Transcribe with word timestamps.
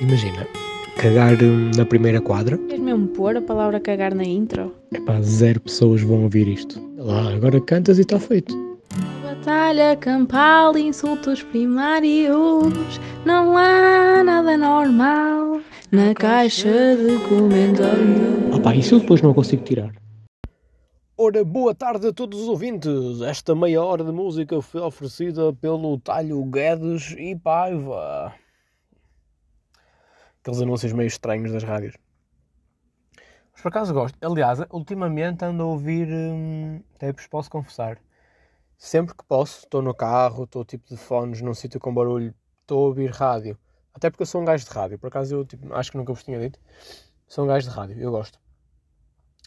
imagina, 0.00 0.46
cagar 0.96 1.34
hum, 1.42 1.70
na 1.76 1.84
primeira 1.84 2.20
quadra. 2.20 2.56
Queres 2.58 2.80
mesmo 2.80 3.08
pôr 3.08 3.36
a 3.36 3.42
palavra 3.42 3.80
cagar 3.80 4.14
na 4.14 4.24
intro? 4.24 4.74
Epá, 4.92 5.20
zero 5.20 5.60
pessoas 5.60 6.02
vão 6.02 6.24
ouvir 6.24 6.48
isto. 6.48 6.80
Lá, 6.96 7.34
agora 7.34 7.60
cantas 7.60 7.98
e 7.98 8.02
está 8.02 8.18
feito. 8.18 8.54
Batalha 9.22 9.96
campal, 9.96 10.76
insultos 10.76 11.42
primários. 11.42 13.00
Não 13.24 13.56
há 13.56 14.22
nada 14.24 14.56
normal 14.56 15.60
na 15.92 16.14
caixa 16.14 16.96
de 16.96 17.18
comentários. 17.28 18.54
Ah 18.54 18.60
pá, 18.60 18.74
isso 18.74 18.96
eu 18.96 19.00
depois 19.00 19.22
não 19.22 19.32
consigo 19.32 19.62
tirar. 19.62 19.92
Ora, 21.16 21.44
boa 21.44 21.74
tarde 21.74 22.06
a 22.06 22.12
todos 22.12 22.40
os 22.40 22.48
ouvintes. 22.48 23.20
Esta 23.20 23.54
meia 23.54 23.82
hora 23.82 24.02
de 24.02 24.10
música 24.10 24.62
foi 24.62 24.80
oferecida 24.80 25.52
pelo 25.52 25.98
Talho 25.98 26.42
Guedes 26.44 27.14
e 27.18 27.36
Paiva. 27.36 28.32
Aqueles 30.40 30.62
anúncios 30.62 30.92
meio 30.92 31.06
estranhos 31.06 31.52
das 31.52 31.62
rádios. 31.62 31.96
Mas 33.52 33.62
por 33.62 33.68
acaso 33.68 33.92
gosto. 33.92 34.16
Aliás, 34.24 34.58
ultimamente 34.70 35.44
ando 35.44 35.62
a 35.62 35.66
ouvir. 35.66 36.08
Hum, 36.08 36.82
até 36.94 37.12
vos 37.12 37.26
posso 37.26 37.50
confessar. 37.50 37.98
Sempre 38.78 39.14
que 39.14 39.22
posso, 39.24 39.58
estou 39.58 39.82
no 39.82 39.94
carro, 39.94 40.44
estou 40.44 40.64
tipo 40.64 40.88
de 40.88 40.96
fones 40.96 41.42
num 41.42 41.52
sítio 41.52 41.78
com 41.78 41.92
barulho, 41.92 42.34
estou 42.62 42.84
a 42.84 42.86
ouvir 42.86 43.10
rádio. 43.10 43.58
Até 43.92 44.08
porque 44.08 44.22
eu 44.22 44.26
sou 44.26 44.40
um 44.40 44.44
gajo 44.46 44.64
de 44.64 44.70
rádio. 44.70 44.98
Por 44.98 45.08
acaso 45.08 45.34
eu 45.34 45.44
tipo, 45.44 45.74
acho 45.74 45.90
que 45.90 45.98
nunca 45.98 46.12
vos 46.14 46.24
tinha 46.24 46.40
dito. 46.40 46.58
Sou 47.28 47.44
um 47.44 47.46
gajo 47.46 47.68
de 47.68 47.74
rádio, 47.74 48.00
eu 48.00 48.10
gosto. 48.10 48.40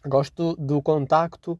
Gosto 0.06 0.56
do 0.58 0.82
contacto 0.82 1.60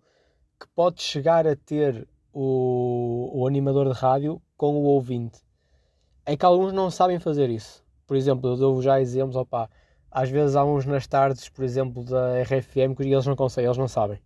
que 0.60 0.68
pode 0.76 1.02
chegar 1.02 1.48
a 1.48 1.56
ter 1.56 2.08
o, 2.32 3.32
o 3.34 3.48
animador 3.48 3.92
de 3.92 4.00
rádio 4.00 4.40
com 4.56 4.76
o 4.76 4.84
ouvinte. 4.84 5.40
É 6.26 6.38
que 6.38 6.46
alguns 6.46 6.72
não 6.72 6.92
sabem 6.92 7.20
fazer 7.20 7.50
isso. 7.50 7.83
Por 8.06 8.18
exemplo, 8.18 8.50
eu 8.52 8.58
dou 8.58 8.82
já 8.82 9.00
exemplos, 9.00 9.36
opa, 9.36 9.70
às 10.12 10.30
vezes 10.30 10.56
há 10.56 10.64
uns 10.64 10.86
nas 10.86 11.08
tardes, 11.08 11.50
por 11.50 11.64
exemplo, 11.64 12.04
da 12.04 12.42
RFM, 12.44 12.96
que 12.96 13.04
eles 13.04 13.26
não 13.26 13.36
conseguem, 13.36 13.68
eles 13.68 13.78
não 13.78 13.88
sabem. 13.88 14.20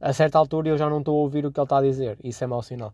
A 0.00 0.12
certa 0.12 0.38
altura 0.38 0.68
eu 0.68 0.78
já 0.78 0.88
não 0.90 0.98
estou 0.98 1.18
a 1.18 1.22
ouvir 1.22 1.46
o 1.46 1.52
que 1.52 1.60
ele 1.60 1.64
está 1.64 1.78
a 1.78 1.82
dizer, 1.82 2.18
isso 2.22 2.42
é 2.42 2.46
mau 2.46 2.62
sinal. 2.62 2.92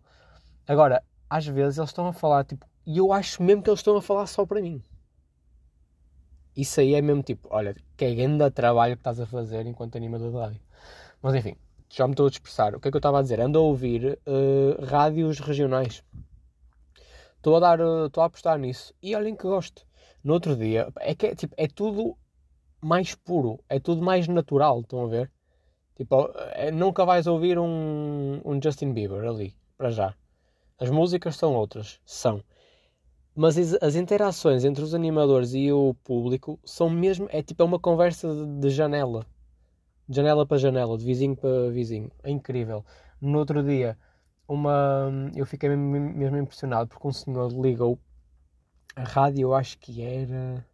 Agora, 0.67 1.03
às 1.29 1.45
vezes 1.47 1.77
eles 1.77 1.89
estão 1.89 2.07
a 2.07 2.13
falar, 2.13 2.45
tipo, 2.45 2.65
e 2.85 2.97
eu 2.97 3.11
acho 3.11 3.41
mesmo 3.41 3.63
que 3.63 3.69
eles 3.69 3.79
estão 3.79 3.95
a 3.95 4.01
falar 4.01 4.27
só 4.27 4.45
para 4.45 4.61
mim. 4.61 4.83
Isso 6.55 6.79
aí 6.79 6.93
é 6.93 7.01
mesmo 7.01 7.23
tipo, 7.23 7.47
olha, 7.51 7.75
que 7.95 8.05
é 8.05 8.13
grande 8.13 8.49
trabalho 8.51 8.95
que 8.95 8.99
estás 8.99 9.19
a 9.19 9.25
fazer 9.25 9.65
enquanto 9.65 9.95
animador 9.95 10.31
de 10.31 10.37
rádio. 10.37 10.61
Mas 11.21 11.35
enfim, 11.35 11.55
já 11.89 12.07
me 12.07 12.13
estou 12.13 12.27
a 12.27 12.29
dispersar. 12.29 12.75
O 12.75 12.79
que 12.79 12.87
é 12.87 12.91
que 12.91 12.97
eu 12.97 12.99
estava 12.99 13.19
a 13.19 13.21
dizer? 13.21 13.39
Ando 13.39 13.59
a 13.59 13.61
ouvir 13.61 14.19
uh, 14.27 14.85
rádios 14.85 15.39
regionais. 15.39 16.03
Estou 17.37 17.55
a 17.55 17.59
dar, 17.59 17.81
uh, 17.81 18.07
estou 18.07 18.23
a 18.23 18.25
apostar 18.25 18.57
nisso. 18.57 18.93
E 19.01 19.15
olhem 19.15 19.35
que 19.35 19.43
gosto. 19.43 19.85
No 20.23 20.33
outro 20.33 20.55
dia, 20.55 20.91
é 20.99 21.15
que 21.15 21.27
é, 21.27 21.35
tipo, 21.35 21.53
é 21.57 21.67
tudo 21.67 22.17
mais 22.81 23.15
puro, 23.15 23.59
é 23.69 23.79
tudo 23.79 24.01
mais 24.01 24.27
natural, 24.27 24.81
estão 24.81 25.03
a 25.03 25.07
ver? 25.07 25.31
Tipo, 25.95 26.31
é, 26.53 26.71
nunca 26.71 27.05
vais 27.05 27.27
ouvir 27.27 27.59
um, 27.59 28.41
um 28.43 28.59
Justin 28.61 28.93
Bieber 28.93 29.23
ali, 29.23 29.55
para 29.77 29.91
já. 29.91 30.15
As 30.79 30.89
músicas 30.89 31.35
são 31.35 31.53
outras, 31.53 31.99
são. 32.05 32.43
Mas 33.35 33.55
as 33.81 33.95
interações 33.95 34.65
entre 34.65 34.83
os 34.83 34.93
animadores 34.93 35.53
e 35.53 35.71
o 35.71 35.93
público 36.03 36.59
são 36.65 36.89
mesmo. 36.89 37.27
É 37.31 37.41
tipo 37.41 37.61
é 37.61 37.65
uma 37.65 37.79
conversa 37.79 38.27
de 38.59 38.69
janela. 38.69 39.25
De 40.07 40.15
janela 40.17 40.45
para 40.45 40.57
janela, 40.57 40.97
de 40.97 41.05
vizinho 41.05 41.35
para 41.35 41.69
vizinho. 41.69 42.11
É 42.23 42.31
incrível. 42.31 42.83
No 43.21 43.39
outro 43.39 43.63
dia, 43.63 43.97
uma, 44.47 45.09
eu 45.35 45.45
fiquei 45.45 45.69
mesmo, 45.69 46.37
impressionado 46.37 46.89
porque 46.89 47.07
um 47.07 47.13
senhor 47.13 47.49
ligou 47.51 47.99
a 48.95 49.03
rádio, 49.03 49.43
eu 49.43 49.53
acho 49.53 49.77
que 49.79 50.01
era. 50.01 50.65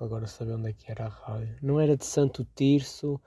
Agora 0.00 0.26
saber 0.26 0.52
onde 0.52 0.70
é 0.70 0.72
que 0.72 0.90
era 0.90 1.06
a 1.06 1.08
rádio. 1.08 1.56
Não 1.62 1.80
era 1.80 1.96
de 1.96 2.04
Santo 2.04 2.46
Tirso. 2.54 3.20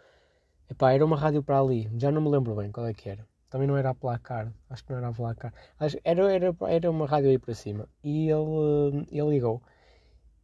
Epá, 0.70 0.94
era 0.94 1.06
uma 1.06 1.17
rádio 1.17 1.44
para 1.44 1.59
ali. 1.59 1.92
Já 1.98 2.12
não 2.12 2.22
me 2.22 2.30
lembro 2.30 2.56
bem 2.56 2.72
qual 2.72 2.88
é 2.88 2.94
que 2.94 3.10
era. 3.10 3.27
Também 3.49 3.67
não 3.67 3.76
era 3.76 3.89
a 3.89 3.94
placar, 3.94 4.54
acho 4.70 4.86
que 4.86 4.92
não 4.92 4.99
era 4.99 5.10
a 5.10 5.14
placar. 5.14 5.54
Acho, 5.77 5.98
era, 6.05 6.32
era, 6.33 6.55
era 6.70 6.89
uma 6.89 7.05
rádio 7.05 7.30
aí 7.30 7.38
para 7.38 7.54
cima. 7.54 7.89
E 8.02 8.30
ele, 8.30 9.05
ele 9.11 9.30
ligou. 9.30 9.61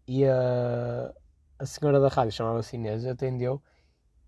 E 0.05 0.25
a, 0.25 1.13
a 1.57 1.65
senhora 1.65 2.01
da 2.01 2.09
rádio, 2.09 2.33
chamava-se 2.33 2.75
Inês, 2.75 3.05
atendeu. 3.05 3.61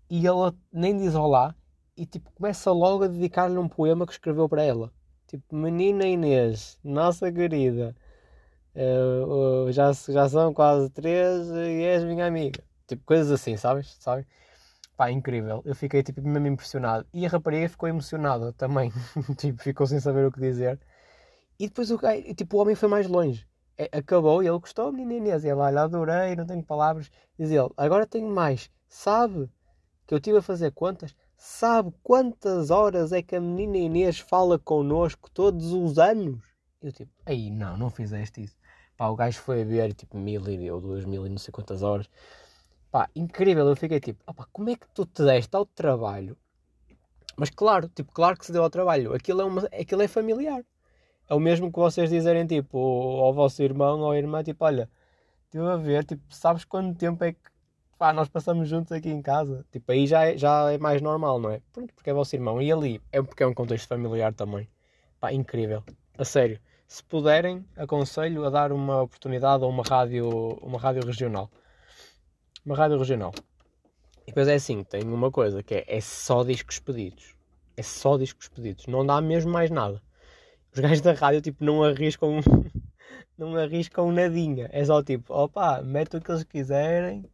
E 0.08 0.26
ele 0.26 0.56
nem 0.72 0.96
diz 0.96 1.14
olá. 1.14 1.54
E 1.94 2.06
tipo, 2.06 2.30
começa 2.32 2.72
logo 2.72 3.04
a 3.04 3.08
dedicar-lhe 3.08 3.58
um 3.58 3.68
poema 3.68 4.06
que 4.06 4.12
escreveu 4.12 4.48
para 4.48 4.62
ela. 4.62 4.90
Tipo, 5.26 5.54
Menina 5.54 6.06
Inês, 6.06 6.78
nossa 6.82 7.30
querida, 7.30 7.94
uh, 8.74 9.70
já, 9.72 9.92
já 9.92 10.28
são 10.28 10.52
quase 10.54 10.90
três 10.90 11.48
e 11.48 11.82
és 11.82 12.04
minha 12.04 12.26
amiga. 12.26 12.62
Tipo, 12.86 13.04
coisas 13.04 13.30
assim, 13.30 13.56
sabes? 13.56 13.96
Sabe? 14.00 14.26
Pá, 14.96 15.10
incrível. 15.10 15.62
Eu 15.64 15.74
fiquei 15.74 16.02
tipo 16.02 16.20
mesmo 16.20 16.46
impressionado. 16.48 17.06
E 17.12 17.24
a 17.24 17.28
rapariga 17.28 17.68
ficou 17.68 17.88
emocionada 17.88 18.52
também. 18.52 18.92
tipo, 19.38 19.62
ficou 19.62 19.86
sem 19.86 20.00
saber 20.00 20.26
o 20.26 20.32
que 20.32 20.40
dizer. 20.40 20.78
E 21.58 21.68
depois 21.68 21.90
o, 21.90 21.98
tipo, 22.36 22.56
o 22.56 22.60
homem 22.60 22.74
foi 22.74 22.88
mais 22.88 23.06
longe. 23.06 23.46
É, 23.78 23.88
acabou 23.96 24.42
e 24.42 24.46
ele 24.46 24.58
gostou, 24.58 24.92
menina 24.92 25.14
Inês. 25.14 25.44
E 25.44 25.48
ela, 25.48 25.64
olha, 25.64 25.82
adorei, 25.82 26.36
não 26.36 26.46
tenho 26.46 26.62
palavras. 26.62 27.10
Diz 27.38 27.50
ele, 27.50 27.70
agora 27.76 28.06
tenho 28.06 28.28
mais. 28.28 28.70
Sabe 28.86 29.48
que 30.06 30.12
eu 30.12 30.18
estive 30.18 30.38
a 30.38 30.42
fazer 30.42 30.72
contas? 30.72 31.14
Sabe 31.34 31.94
quantas 32.02 32.70
horas 32.70 33.12
é 33.12 33.22
que 33.22 33.36
a 33.36 33.40
menina 33.40 33.78
Inês 33.78 34.18
fala 34.18 34.58
connosco 34.58 35.30
todos 35.30 35.72
os 35.72 35.98
anos? 35.98 36.42
Eu 36.82 36.92
tipo, 36.92 37.10
aí 37.24 37.50
não, 37.50 37.76
não 37.78 37.88
fizeste 37.88 38.42
isso. 38.42 38.56
Pá, 39.00 39.08
o 39.08 39.16
gajo 39.16 39.40
foi 39.40 39.62
a 39.62 39.64
ver 39.64 39.94
tipo 39.94 40.18
mil 40.18 40.42
ou 40.74 40.78
duas 40.78 41.06
mil 41.06 41.26
e 41.26 41.30
não 41.30 41.38
sei 41.38 41.50
quantas 41.50 41.82
horas. 41.82 42.06
Pá, 42.90 43.08
incrível, 43.16 43.66
eu 43.66 43.74
fiquei 43.74 43.98
tipo, 43.98 44.22
opa, 44.26 44.46
como 44.52 44.68
é 44.68 44.76
que 44.76 44.86
tu 44.92 45.06
te 45.06 45.24
deste 45.24 45.56
ao 45.56 45.64
trabalho? 45.64 46.36
Mas 47.34 47.48
claro, 47.48 47.88
tipo, 47.88 48.12
claro 48.12 48.36
que 48.36 48.44
se 48.44 48.52
deu 48.52 48.62
ao 48.62 48.68
trabalho. 48.68 49.14
Aquilo 49.14 49.40
é, 49.40 49.44
uma, 49.46 49.62
aquilo 49.68 50.02
é 50.02 50.06
familiar. 50.06 50.62
É 51.26 51.34
o 51.34 51.40
mesmo 51.40 51.72
que 51.72 51.78
vocês 51.78 52.10
dizerem, 52.10 52.46
tipo, 52.46 52.76
ao 52.78 53.32
vosso 53.32 53.62
irmão 53.62 54.00
ou 54.00 54.14
irmã, 54.14 54.42
tipo, 54.42 54.66
olha, 54.66 54.86
estive 55.46 55.66
a 55.66 55.76
ver, 55.76 56.04
tipo, 56.04 56.22
sabes 56.28 56.66
quanto 56.66 56.98
tempo 56.98 57.24
é 57.24 57.32
que 57.32 57.40
pá, 57.98 58.12
nós 58.12 58.28
passamos 58.28 58.68
juntos 58.68 58.92
aqui 58.92 59.08
em 59.08 59.22
casa? 59.22 59.64
Tipo, 59.72 59.92
aí 59.92 60.06
já 60.06 60.26
é, 60.26 60.36
já 60.36 60.70
é 60.70 60.76
mais 60.76 61.00
normal, 61.00 61.40
não 61.40 61.50
é? 61.50 61.62
Pronto, 61.72 61.94
porque 61.94 62.10
é 62.10 62.12
vosso 62.12 62.36
irmão. 62.36 62.60
E 62.60 62.70
ali 62.70 63.00
é 63.10 63.22
porque 63.22 63.42
é 63.42 63.46
um 63.46 63.54
contexto 63.54 63.88
familiar 63.88 64.34
também. 64.34 64.68
Pá, 65.18 65.32
incrível. 65.32 65.82
A 66.18 66.24
sério. 66.26 66.60
Se 66.90 67.04
puderem, 67.04 67.64
aconselho 67.76 68.44
a 68.44 68.50
dar 68.50 68.72
uma 68.72 69.02
oportunidade 69.02 69.62
a 69.62 69.66
uma 69.68 69.84
rádio, 69.84 70.28
uma 70.60 70.76
rádio 70.76 71.06
regional 71.06 71.48
uma 72.66 72.74
rádio 72.74 72.98
regional. 72.98 73.32
E 74.22 74.26
depois 74.26 74.48
é 74.48 74.54
assim, 74.54 74.82
tem 74.82 75.04
uma 75.04 75.30
coisa 75.30 75.62
que 75.62 75.72
é, 75.72 75.84
é 75.86 76.00
só 76.00 76.42
discos 76.42 76.80
pedidos. 76.80 77.36
É 77.76 77.82
só 77.84 78.18
discos 78.18 78.48
pedidos. 78.48 78.88
Não 78.88 79.06
dá 79.06 79.20
mesmo 79.20 79.52
mais 79.52 79.70
nada. 79.70 80.02
Os 80.74 80.80
gajos 80.80 81.00
da 81.00 81.12
rádio 81.12 81.40
tipo 81.40 81.64
não 81.64 81.84
arriscam 81.84 82.40
não 83.38 83.54
arriscam 83.54 84.10
nadinha. 84.10 84.68
É 84.72 84.84
só 84.84 85.00
tipo, 85.00 85.32
opa, 85.32 85.80
mete 85.82 86.16
o 86.16 86.20
que 86.20 86.32
eles 86.32 86.42
quiserem. 86.42 87.24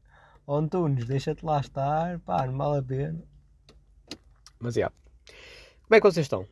Ou 0.46 0.58
Antunes, 0.58 1.06
deixa-te 1.06 1.46
lá 1.46 1.60
estar, 1.60 2.20
pá, 2.20 2.46
não 2.46 2.58
vale 2.58 2.80
a 2.80 2.82
pena. 2.82 3.24
Mas 4.60 4.76
é. 4.76 4.80
Yeah. 4.80 4.94
Como 5.82 5.96
é 5.96 5.98
que 5.98 6.06
vocês 6.06 6.26
estão? 6.26 6.46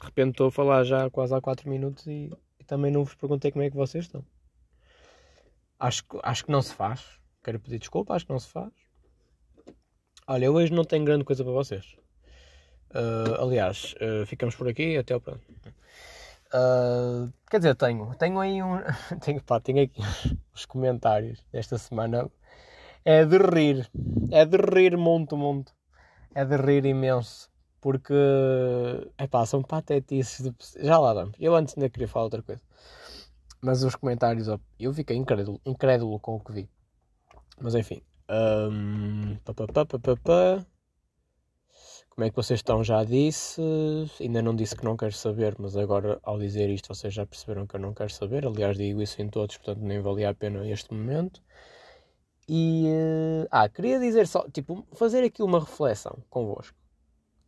De 0.00 0.06
repente 0.06 0.32
estou 0.32 0.48
a 0.48 0.52
falar 0.52 0.84
já 0.84 1.08
quase 1.10 1.34
há 1.34 1.40
4 1.40 1.68
minutos 1.68 2.06
e, 2.06 2.30
e, 2.60 2.64
também 2.64 2.90
não 2.90 3.04
vos 3.04 3.14
perguntei 3.14 3.50
como 3.50 3.64
é 3.64 3.70
que 3.70 3.76
vocês 3.76 4.04
estão. 4.04 4.24
Acho, 5.78 6.04
acho 6.22 6.44
que 6.44 6.52
não 6.52 6.62
se 6.62 6.74
faz. 6.74 7.18
Quero 7.42 7.60
pedir 7.60 7.78
desculpa, 7.78 8.14
acho 8.14 8.26
que 8.26 8.32
não 8.32 8.38
se 8.38 8.48
faz. 8.48 8.72
Olha, 10.26 10.46
eu 10.46 10.54
hoje 10.54 10.72
não 10.72 10.84
tenho 10.84 11.04
grande 11.04 11.24
coisa 11.24 11.44
para 11.44 11.52
vocês. 11.52 11.96
Uh, 12.90 13.40
aliás, 13.40 13.94
uh, 14.00 14.26
ficamos 14.26 14.54
por 14.54 14.68
aqui 14.68 14.96
até 14.96 15.14
o 15.14 15.20
pronto. 15.20 15.40
Uh, 16.52 17.32
quer 17.50 17.58
dizer, 17.58 17.74
tenho. 17.74 18.14
Tenho 18.16 18.40
aí 18.40 18.62
um. 18.62 18.78
tenho, 19.22 19.42
pá, 19.42 19.60
tenho 19.60 19.82
aqui 19.82 20.00
os 20.54 20.64
comentários 20.66 21.44
desta 21.52 21.78
semana. 21.78 22.30
É 23.04 23.24
de 23.24 23.38
rir. 23.38 23.88
É 24.30 24.44
de 24.44 24.56
rir 24.56 24.96
muito, 24.96 25.36
muito. 25.36 25.72
É 26.34 26.44
de 26.44 26.56
rir 26.56 26.84
imenso. 26.86 27.50
Porque. 27.86 28.12
É 29.16 29.28
pá, 29.28 29.46
são 29.46 29.62
patetices. 29.62 30.42
De... 30.42 30.84
Já 30.84 30.98
lá 30.98 31.14
vamos. 31.14 31.36
Eu 31.38 31.54
antes 31.54 31.72
ainda 31.76 31.88
queria 31.88 32.08
falar 32.08 32.24
outra 32.24 32.42
coisa. 32.42 32.60
Mas 33.62 33.84
os 33.84 33.94
comentários, 33.94 34.48
eu 34.76 34.92
fiquei 34.92 35.16
incrédulo, 35.16 35.60
incrédulo 35.64 36.18
com 36.18 36.34
o 36.34 36.40
que 36.40 36.50
vi. 36.50 36.68
Mas 37.60 37.76
enfim. 37.76 38.02
Um, 38.28 39.36
pá, 39.44 39.54
pá, 39.54 39.86
pá, 39.86 40.66
Como 42.10 42.24
é 42.24 42.28
que 42.28 42.34
vocês 42.34 42.58
estão? 42.58 42.82
Já 42.82 43.04
disse. 43.04 43.62
Ainda 44.20 44.42
não 44.42 44.56
disse 44.56 44.74
que 44.74 44.84
não 44.84 44.96
quero 44.96 45.12
saber, 45.12 45.54
mas 45.56 45.76
agora 45.76 46.18
ao 46.24 46.40
dizer 46.40 46.68
isto 46.68 46.92
vocês 46.92 47.14
já 47.14 47.24
perceberam 47.24 47.68
que 47.68 47.76
eu 47.76 47.80
não 47.80 47.94
quero 47.94 48.10
saber. 48.10 48.44
Aliás, 48.44 48.76
digo 48.76 49.00
isso 49.00 49.22
em 49.22 49.28
todos, 49.28 49.58
portanto 49.58 49.78
nem 49.84 50.00
valia 50.00 50.30
a 50.30 50.34
pena 50.34 50.68
este 50.68 50.92
momento. 50.92 51.40
E. 52.48 52.88
Ah, 53.48 53.68
queria 53.68 54.00
dizer 54.00 54.26
só, 54.26 54.44
tipo, 54.50 54.84
fazer 54.92 55.22
aqui 55.22 55.40
uma 55.40 55.60
reflexão 55.60 56.18
convosco. 56.28 56.76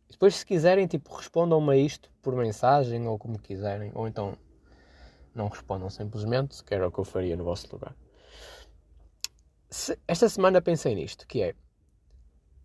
Depois, 0.09 0.35
se 0.35 0.45
quiserem, 0.45 0.87
tipo, 0.87 1.13
respondam-me 1.15 1.71
a 1.73 1.77
isto 1.77 2.11
por 2.21 2.35
mensagem 2.35 3.07
ou 3.07 3.17
como 3.17 3.39
quiserem, 3.39 3.91
ou 3.95 4.07
então 4.07 4.37
não 5.33 5.47
respondam 5.47 5.89
simplesmente, 5.89 6.63
que 6.63 6.73
era 6.73 6.87
o 6.87 6.91
que 6.91 6.99
eu 6.99 7.05
faria 7.05 7.35
no 7.35 7.43
vosso 7.43 7.67
lugar. 7.71 7.95
se- 9.69 9.99
esta 10.07 10.27
semana 10.29 10.61
pensei 10.61 10.95
nisto, 10.95 11.27
que 11.27 11.41
é 11.41 11.55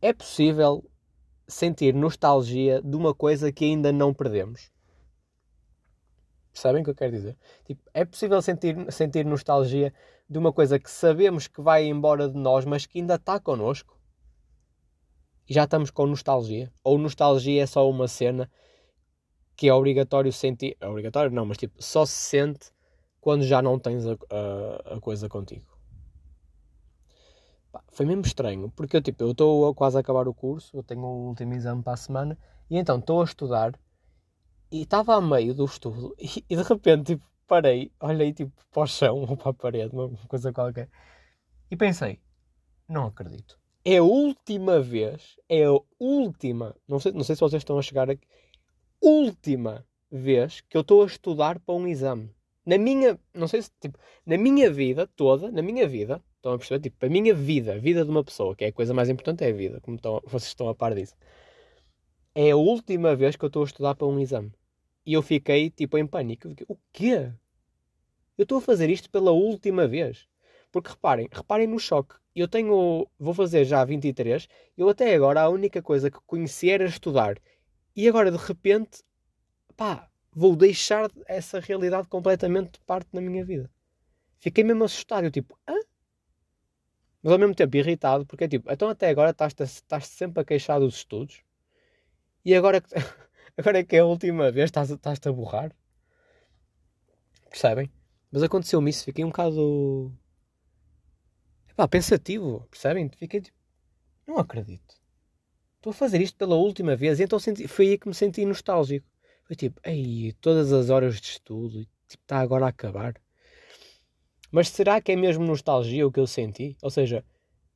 é 0.00 0.12
possível 0.12 0.85
sentir 1.49 1.94
nostalgia 1.94 2.81
de 2.82 2.96
uma 2.96 3.14
coisa 3.14 3.52
que 3.52 3.64
ainda 3.64 3.93
não 3.93 4.14
perdemos. 4.14 4.70
Percebem 6.52 6.82
o 6.82 6.85
que 6.85 6.91
eu 6.91 6.94
quero 6.94 7.12
dizer? 7.12 7.37
Tipo, 7.64 7.82
é 7.93 8.05
possível 8.05 8.41
sentir, 8.41 8.76
sentir 8.93 9.25
nostalgia 9.26 9.93
de 10.29 10.38
uma 10.38 10.52
coisa 10.52 10.79
que 10.79 10.91
sabemos 10.91 11.49
que 11.49 11.61
vai 11.61 11.85
embora 11.87 12.29
de 12.29 12.38
nós, 12.38 12.64
mas 12.64 12.87
que 12.87 12.99
ainda 13.00 13.17
está 13.17 13.41
connosco. 13.41 13.94
E 15.49 15.55
já 15.55 15.64
estamos 15.64 15.91
com 15.91 16.06
nostalgia. 16.06 16.73
Ou 16.82 16.99
nostalgia 16.99 17.62
é 17.62 17.67
só 17.67 17.88
uma 17.88 18.08
cena 18.08 18.50
que 19.56 19.69
é 19.69 19.75
obrigatório 19.75 20.32
sentir. 20.32 20.76
É 20.81 20.88
obrigatório 20.88 21.31
não, 21.31 21.46
mas 21.46 21.58
tipo, 21.58 21.82
só 21.82 22.05
se 22.06 22.17
sente 22.17 22.73
quando 23.20 23.43
já 23.43 23.62
não 23.62 23.79
tens 23.79 24.06
a, 24.06 24.12
a, 24.12 24.96
a 24.96 25.00
coisa 25.00 25.29
contigo. 25.29 25.64
Foi 27.88 28.05
mesmo 28.06 28.23
estranho, 28.23 28.70
porque 28.76 28.96
eu 28.96 29.02
tipo, 29.02 29.25
eu 29.25 29.31
estou 29.31 29.75
quase 29.75 29.96
a 29.96 30.00
acabar 30.00 30.29
o 30.29 30.35
curso, 30.35 30.76
eu 30.76 30.82
tenho 30.82 31.00
o 31.00 31.29
último 31.29 31.55
exame 31.55 31.82
para 31.82 31.94
a 31.94 31.96
semana, 31.96 32.38
e 32.70 32.76
então 32.76 32.99
estou 32.99 33.20
a 33.20 33.25
estudar 33.25 33.79
e 34.70 34.82
estava 34.82 35.14
a 35.14 35.20
meio 35.20 35.55
do 35.55 35.64
estudo 35.64 36.14
e, 36.20 36.44
e 36.49 36.56
de 36.56 36.62
repente 36.62 37.14
tipo, 37.14 37.25
parei, 37.46 37.91
olhei 38.00 38.32
tipo 38.32 38.52
para 38.70 38.82
o 38.82 38.87
chão 38.87 39.23
ou 39.23 39.37
para 39.37 39.50
a 39.50 39.55
parede, 39.55 39.94
uma 39.94 40.11
coisa 40.29 40.52
qualquer, 40.52 40.88
e 41.70 41.76
pensei, 41.76 42.20
não 42.88 43.06
acredito. 43.06 43.58
É 43.85 43.99
a 43.99 44.03
última 44.03 44.81
vez, 44.81 45.37
é 45.49 45.65
a 45.65 45.79
última, 45.99 46.75
não 46.89 46.99
sei, 46.99 47.13
não 47.13 47.23
sei 47.23 47.37
se 47.37 47.41
vocês 47.41 47.61
estão 47.61 47.79
a 47.79 47.83
chegar 47.83 48.09
aqui, 48.09 48.27
última 49.01 49.87
vez 50.11 50.63
que 50.63 50.77
eu 50.77 50.81
estou 50.81 51.03
a 51.03 51.07
estudar 51.07 51.59
para 51.61 51.75
um 51.75 51.87
exame. 51.87 52.31
Na 52.65 52.79
minha, 52.79 53.19
não 53.35 53.47
sei 53.47 53.61
se, 53.61 53.71
tipo, 53.79 53.99
na 54.25 54.39
minha 54.39 54.71
vida 54.71 55.07
toda, 55.07 55.51
na 55.51 55.61
minha 55.61 55.87
vida, 55.87 56.23
estão 56.37 56.53
a 56.55 56.59
perceber? 56.59 56.81
Tipo, 56.81 57.05
a 57.05 57.09
minha 57.11 57.35
vida, 57.35 57.75
a 57.75 57.79
vida 57.79 58.05
de 58.05 58.11
uma 58.11 58.25
pessoa, 58.25 58.57
que 58.57 58.65
é 58.65 58.69
a 58.69 58.73
coisa 58.73 58.95
mais 58.95 59.11
importante, 59.11 59.45
é 59.45 59.51
a 59.51 59.53
vida, 59.53 59.81
como 59.83 59.97
estão, 59.97 60.23
vocês 60.25 60.49
estão 60.49 60.69
a 60.69 60.75
par 60.75 60.95
disso. 60.95 61.15
É 62.35 62.51
a 62.51 62.57
última 62.57 63.15
vez 63.15 63.37
que 63.37 63.45
eu 63.45 63.49
estou 63.49 63.63
a 63.63 63.67
estudar 63.67 63.95
para 63.95 64.07
um 64.07 64.19
exame. 64.19 64.53
E 65.07 65.13
eu 65.13 65.23
fiquei, 65.23 65.71
tipo, 65.71 65.99
em 65.99 66.07
pânico. 66.07 66.49
Fiquei, 66.49 66.67
o 66.69 66.79
quê? 66.93 67.31
Eu 68.39 68.45
estou 68.45 68.59
a 68.59 68.61
fazer 68.61 68.89
isto 68.91 69.11
pela 69.11 69.31
última 69.31 69.87
vez. 69.87 70.27
Porque 70.75 70.91
reparem, 70.91 71.29
reparem 71.31 71.69
no 71.69 71.79
choque. 71.79 72.17
Eu 72.35 72.49
tenho, 72.49 73.09
vou 73.17 73.32
fazer 73.32 73.65
já 73.65 73.85
23, 73.85 74.49
eu 74.76 74.88
até 74.88 75.15
agora 75.15 75.43
a 75.43 75.49
única 75.49 75.81
coisa 75.81 76.11
que 76.11 76.19
conhecia 76.26 76.75
era 76.75 76.85
estudar. 76.85 77.37
E 77.94 78.09
agora, 78.09 78.29
de 78.29 78.37
repente, 78.37 79.05
pá, 79.76 80.11
vou 80.32 80.56
deixar 80.56 81.09
essa 81.29 81.61
realidade 81.61 82.09
completamente 82.09 82.73
de 82.73 82.81
parte 82.81 83.09
na 83.12 83.21
minha 83.21 83.44
vida. 83.44 83.71
Fiquei 84.41 84.65
mesmo 84.65 84.82
assustado. 84.82 85.23
Eu 85.23 85.31
tipo, 85.31 85.56
hã? 85.69 85.76
Mas 87.23 87.32
ao 87.32 87.38
mesmo 87.38 87.55
tempo 87.55 87.77
irritado, 87.77 88.27
porque 88.27 88.43
é 88.43 88.49
tipo, 88.49 88.69
então 88.69 88.88
até 88.88 89.11
agora 89.11 89.31
estás 89.31 90.09
sempre 90.09 90.43
a 90.43 90.44
queixar 90.44 90.81
dos 90.81 90.97
estudos 90.97 91.41
e 92.44 92.53
agora, 92.53 92.82
agora 93.56 93.79
é 93.79 93.85
que 93.85 93.94
é 93.94 94.00
a 94.00 94.06
última 94.06 94.50
vez 94.50 94.65
estás, 94.70 94.91
estás-te 94.91 95.29
a 95.29 95.32
borrar. 95.32 95.70
Percebem? 97.49 97.88
Mas 98.32 98.43
aconteceu-me 98.43 98.91
isso, 98.91 99.05
fiquei 99.05 99.25
um 99.25 99.29
bocado 99.29 100.12
epá, 101.75 101.88
pensativo, 101.88 102.67
percebem? 102.71 103.11
Fiquei 103.11 103.41
tipo, 103.41 103.56
não 104.26 104.38
acredito. 104.38 104.94
Estou 105.76 105.91
a 105.91 105.94
fazer 105.94 106.21
isto 106.23 106.38
pela 106.38 106.55
última 106.55 106.97
vez, 106.97 107.21
e 107.21 107.25
então 107.25 107.38
senti, 107.38 107.69
foi 107.69 107.88
aí 107.88 107.99
que 107.99 108.09
me 108.09 108.15
senti 108.15 108.44
nostálgico. 108.47 109.06
Foi 109.44 109.55
tipo, 109.55 109.81
ei, 109.85 110.32
todas 110.41 110.73
as 110.73 110.88
horas 110.88 111.21
de 111.21 111.26
estudo, 111.26 111.85
tipo, 112.09 112.23
está 112.23 112.38
agora 112.38 112.65
a 112.67 112.69
acabar. 112.69 113.15
Mas 114.50 114.69
será 114.71 115.00
que 115.00 115.12
é 115.12 115.17
mesmo 115.17 115.44
nostalgia 115.44 116.06
o 116.06 116.12
que 116.12 116.21
eu 116.21 116.26
senti? 116.26 116.76
Ou 116.81 116.91
seja, 116.91 117.25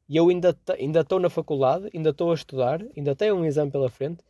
eu 0.08 0.28
ainda 0.28 0.56
estou 1.00 1.20
na 1.20 1.28
faculdade, 1.28 1.90
ainda 1.94 2.10
estou 2.10 2.30
a 2.30 2.34
estudar, 2.34 2.82
ainda 2.96 3.14
tenho 3.14 3.34
um 3.34 3.44
exame 3.44 3.70
pela 3.70 3.90
frente 3.90 4.24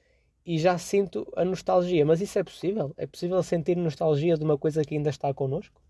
e 0.44 0.58
já 0.58 0.76
sinto 0.78 1.30
a 1.36 1.44
nostalgia. 1.44 2.04
Mas 2.04 2.20
isso 2.20 2.38
é 2.38 2.42
possível? 2.42 2.92
É 2.96 3.06
possível 3.06 3.40
sentir 3.42 3.76
nostalgia 3.76 4.36
de 4.36 4.42
uma 4.42 4.58
coisa 4.58 4.82
que 4.82 4.96
ainda 4.96 5.10
está 5.10 5.32
connosco? 5.32 5.80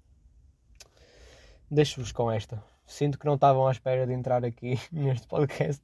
Deixo-vos 1.71 2.13
com 2.13 2.31
esta. 2.31 2.63
Sinto 2.89 3.19
que 3.19 3.27
não 3.27 3.35
estavam 3.35 3.69
à 3.69 3.71
espera 3.71 4.07
de 4.07 4.15
entrar 4.15 4.43
aqui 4.47 4.79
neste 4.91 5.29
podcast 5.29 5.83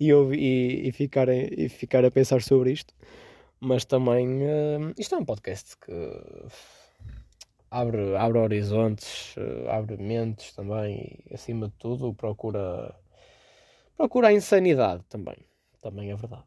e, 0.00 0.12
ouvir, 0.12 0.40
e, 0.40 0.88
e, 0.88 0.92
ficarem, 0.92 1.48
e 1.56 1.68
ficar 1.68 2.04
a 2.04 2.10
pensar 2.10 2.42
sobre 2.42 2.72
isto. 2.72 2.92
Mas 3.60 3.84
também, 3.84 4.42
eh, 4.42 4.94
isto 4.98 5.14
é 5.14 5.18
um 5.18 5.24
podcast 5.24 5.76
que 5.78 5.92
abre, 7.70 8.16
abre 8.16 8.38
horizontes, 8.38 9.36
eh, 9.36 9.70
abre 9.70 9.96
mentes 9.96 10.52
também 10.52 11.22
e, 11.30 11.34
acima 11.34 11.68
de 11.68 11.74
tudo, 11.78 12.12
procura, 12.12 12.92
procura 13.96 14.28
a 14.28 14.32
insanidade 14.32 15.04
também. 15.08 15.36
Também 15.80 16.10
é 16.10 16.16
verdade. 16.16 16.44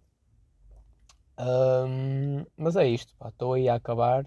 Ahm, 1.38 2.45
mas 2.57 2.75
é 2.75 2.88
isto, 2.88 3.15
estou 3.25 3.53
aí 3.53 3.69
a 3.69 3.75
acabar. 3.75 4.25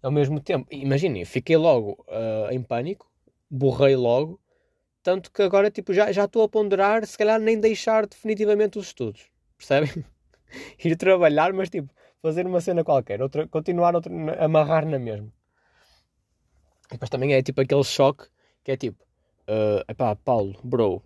Ao 0.00 0.12
mesmo 0.12 0.38
tempo, 0.40 0.68
imaginem, 0.70 1.24
fiquei 1.24 1.56
logo 1.56 2.04
ah, 2.08 2.48
em 2.52 2.62
pânico, 2.62 3.10
borrei 3.50 3.96
logo, 3.96 4.40
tanto 5.04 5.30
que 5.30 5.42
agora 5.42 5.70
tipo, 5.70 5.92
já 5.92 6.10
já 6.10 6.24
estou 6.24 6.42
a 6.42 6.48
ponderar 6.48 7.06
se 7.06 7.16
calhar 7.16 7.38
nem 7.38 7.60
deixar 7.60 8.06
definitivamente 8.06 8.78
os 8.78 8.86
estudos, 8.86 9.30
percebem? 9.56 10.04
Ir 10.82 10.96
trabalhar, 10.96 11.52
mas 11.52 11.68
tipo, 11.68 11.92
fazer 12.22 12.46
uma 12.46 12.60
cena 12.60 12.82
qualquer, 12.82 13.20
outra, 13.20 13.46
continuar 13.46 13.94
outra, 13.94 14.10
amarrar 14.42 14.86
na 14.86 14.98
mesma. 14.98 15.30
E 16.88 16.92
depois 16.94 17.10
também 17.10 17.34
é 17.34 17.42
tipo 17.42 17.60
aquele 17.60 17.84
choque 17.84 18.26
que 18.64 18.72
é 18.72 18.76
tipo, 18.78 19.04
uh, 19.46 19.84
epá, 19.86 20.16
Paulo, 20.16 20.58
bro, 20.64 21.02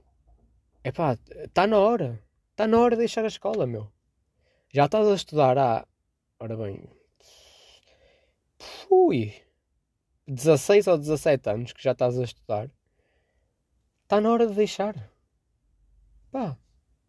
epá, 0.85 1.19
está 1.45 1.67
na 1.67 1.79
hora, 1.79 2.23
está 2.53 2.69
na 2.69 2.79
hora 2.79 2.95
de 2.95 3.01
deixar 3.01 3.25
a 3.25 3.29
escola, 3.29 3.67
meu. 3.67 3.91
Já 4.73 4.85
estás 4.85 5.09
a 5.09 5.15
estudar 5.15 5.59
há, 5.59 5.85
ora 6.39 6.57
bem, 6.57 6.89
fui, 8.61 9.35
16 10.29 10.87
ou 10.87 10.99
17 10.99 11.51
anos 11.51 11.73
que 11.73 11.83
já 11.83 11.93
estás 11.93 12.17
a 12.17 12.23
estudar, 12.23 12.71
está 14.09 14.23
na 14.23 14.33
hora 14.33 14.47
de 14.47 14.55
deixar. 14.55 14.95
Pá, 16.33 16.57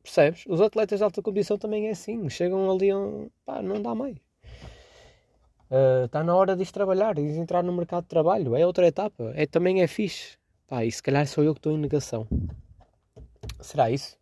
percebes? 0.04 0.46
Os 0.48 0.60
atletas 0.60 1.00
de 1.00 1.04
alta 1.06 1.22
competição 1.22 1.58
também 1.58 1.88
é 1.88 1.92
assim, 1.92 2.30
chegam 2.30 2.70
ali, 2.70 2.94
um, 2.94 3.30
pá, 3.46 3.62
não 3.62 3.82
dá 3.82 3.96
mais. 3.96 4.18
Está 6.04 6.24
na 6.24 6.36
hora 6.36 6.58
de 6.58 6.64
ir 6.64 6.72
trabalhar, 6.72 7.16
de 7.16 7.22
entrar 7.22 7.64
no 7.64 7.72
mercado 7.72 8.04
de 8.04 8.10
trabalho. 8.10 8.54
É 8.56 8.66
outra 8.66 8.86
etapa. 8.86 9.32
É, 9.34 9.46
também 9.46 9.82
é 9.82 9.88
fixe. 9.88 10.38
Pá, 10.68 10.84
e 10.84 10.92
se 10.92 11.02
calhar 11.02 11.26
sou 11.26 11.44
eu 11.44 11.54
que 11.54 11.60
estou 11.60 11.72
em 11.72 11.78
negação. 11.78 12.28
Será 13.62 13.90
isso? 13.90 14.18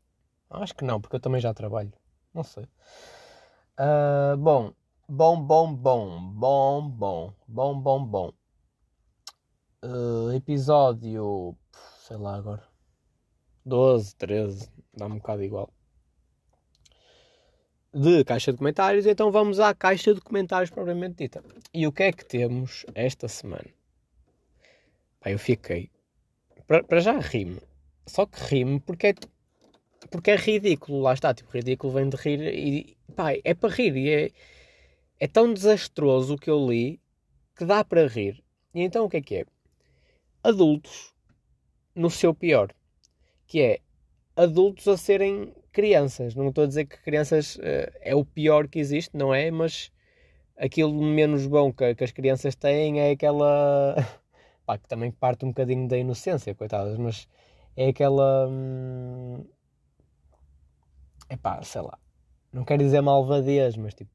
Acho 0.50 0.75
que 0.75 0.84
não, 0.84 1.01
porque 1.01 1.15
eu 1.15 1.19
também 1.19 1.41
já 1.41 1.53
trabalho. 1.53 1.91
Não 2.34 2.43
sei. 2.43 2.67
Ah, 3.77 4.36
bom, 4.38 4.72
bom, 5.10 5.41
bom, 5.41 5.74
bom, 5.74 6.31
bom, 6.31 6.89
bom, 6.89 7.34
bom, 7.48 7.79
bom, 7.81 8.05
bom. 8.05 8.34
Ah, 9.81 10.36
episódio, 10.36 11.55
sei 12.08 12.16
lá 12.16 12.36
agora, 12.36 12.64
12, 13.66 14.16
13, 14.16 14.70
dá-me 14.94 15.16
um 15.16 15.18
bocado 15.18 15.44
igual. 15.44 15.70
De 17.94 18.24
caixa 18.24 18.54
de 18.54 18.58
comentários, 18.58 19.06
então 19.06 19.30
vamos 19.30 19.60
à 19.60 19.74
caixa 19.76 20.14
de 20.14 20.22
comentários 20.22 20.70
propriamente 20.70 21.16
dita. 21.16 21.44
E 21.74 21.86
o 21.86 21.92
que 21.92 22.04
é 22.04 22.14
que 22.14 22.24
temos 22.24 22.86
esta 22.96 23.28
semana? 23.28 23.68
Pá, 25.20 25.32
eu 25.32 25.40
fiquei. 25.40 25.92
Para, 26.66 27.02
já 27.02 27.20
rime. 27.20 27.60
Só 28.06 28.26
que 28.26 28.40
rime 28.40 28.80
porque 28.80 29.08
é, 29.08 29.14
porque 30.10 30.32
é 30.32 30.36
ridículo. 30.38 31.02
Lá 31.02 31.14
está, 31.14 31.34
tipo, 31.34 31.52
ridículo 31.52 31.92
vem 31.92 32.08
de 32.08 32.16
rir 32.16 32.42
e 32.42 32.98
pá, 33.16 33.34
é 33.34 33.54
para 33.54 33.74
rir. 33.74 33.98
E 33.98 34.10
é, 34.10 34.32
é 35.20 35.28
tão 35.28 35.54
desastroso 35.54 36.36
o 36.36 36.38
que 36.38 36.50
eu 36.50 36.66
li 36.70 37.02
que 37.54 37.66
dá 37.66 37.84
para 37.84 38.08
rir. 38.08 38.42
E 38.74 38.82
então 38.82 39.06
o 39.06 39.10
que 39.10 39.18
é 39.18 39.22
que 39.22 39.36
é? 39.38 39.46
Adultos 40.42 41.16
no 41.98 42.10
seu 42.10 42.34
pior. 42.34 42.74
Que 43.48 43.62
é 43.62 43.80
adultos 44.36 44.88
a 44.88 44.96
serem 44.96 45.54
crianças. 45.72 46.36
Não 46.36 46.50
estou 46.50 46.63
a 46.63 46.68
dizer 46.68 46.86
que 46.86 47.01
crianças 47.01 47.56
uh, 47.58 47.92
é 48.01 48.16
o 48.16 48.24
pior 48.24 48.68
que 48.68 48.80
existe, 48.80 49.18
não 49.18 49.34
é? 49.34 49.51
Mas 49.51 49.92
aquilo 50.58 50.94
menos 50.94 51.46
bom 51.48 51.72
que, 51.74 51.96
que 51.96 52.04
as 52.04 52.12
crianças 52.12 52.56
têm 52.56 53.00
é 53.00 53.12
aquela. 53.12 53.96
Pá, 54.66 54.77
que 54.77 54.88
também 54.88 55.12
parte 55.12 55.46
um 55.46 55.50
bocadinho 55.50 55.88
da 55.88 55.98
inocência, 55.98 56.54
coitadas, 56.54 56.98
mas 56.98 57.27
é 57.75 57.89
aquela. 57.89 58.48
Hum... 58.50 59.46
Epá, 61.30 61.62
sei 61.63 61.82
lá. 61.82 61.98
Não 62.51 62.63
quero 62.66 62.84
dizer 62.84 63.01
malvadez, 63.01 63.75
mas 63.77 63.94
tipo. 63.94 64.12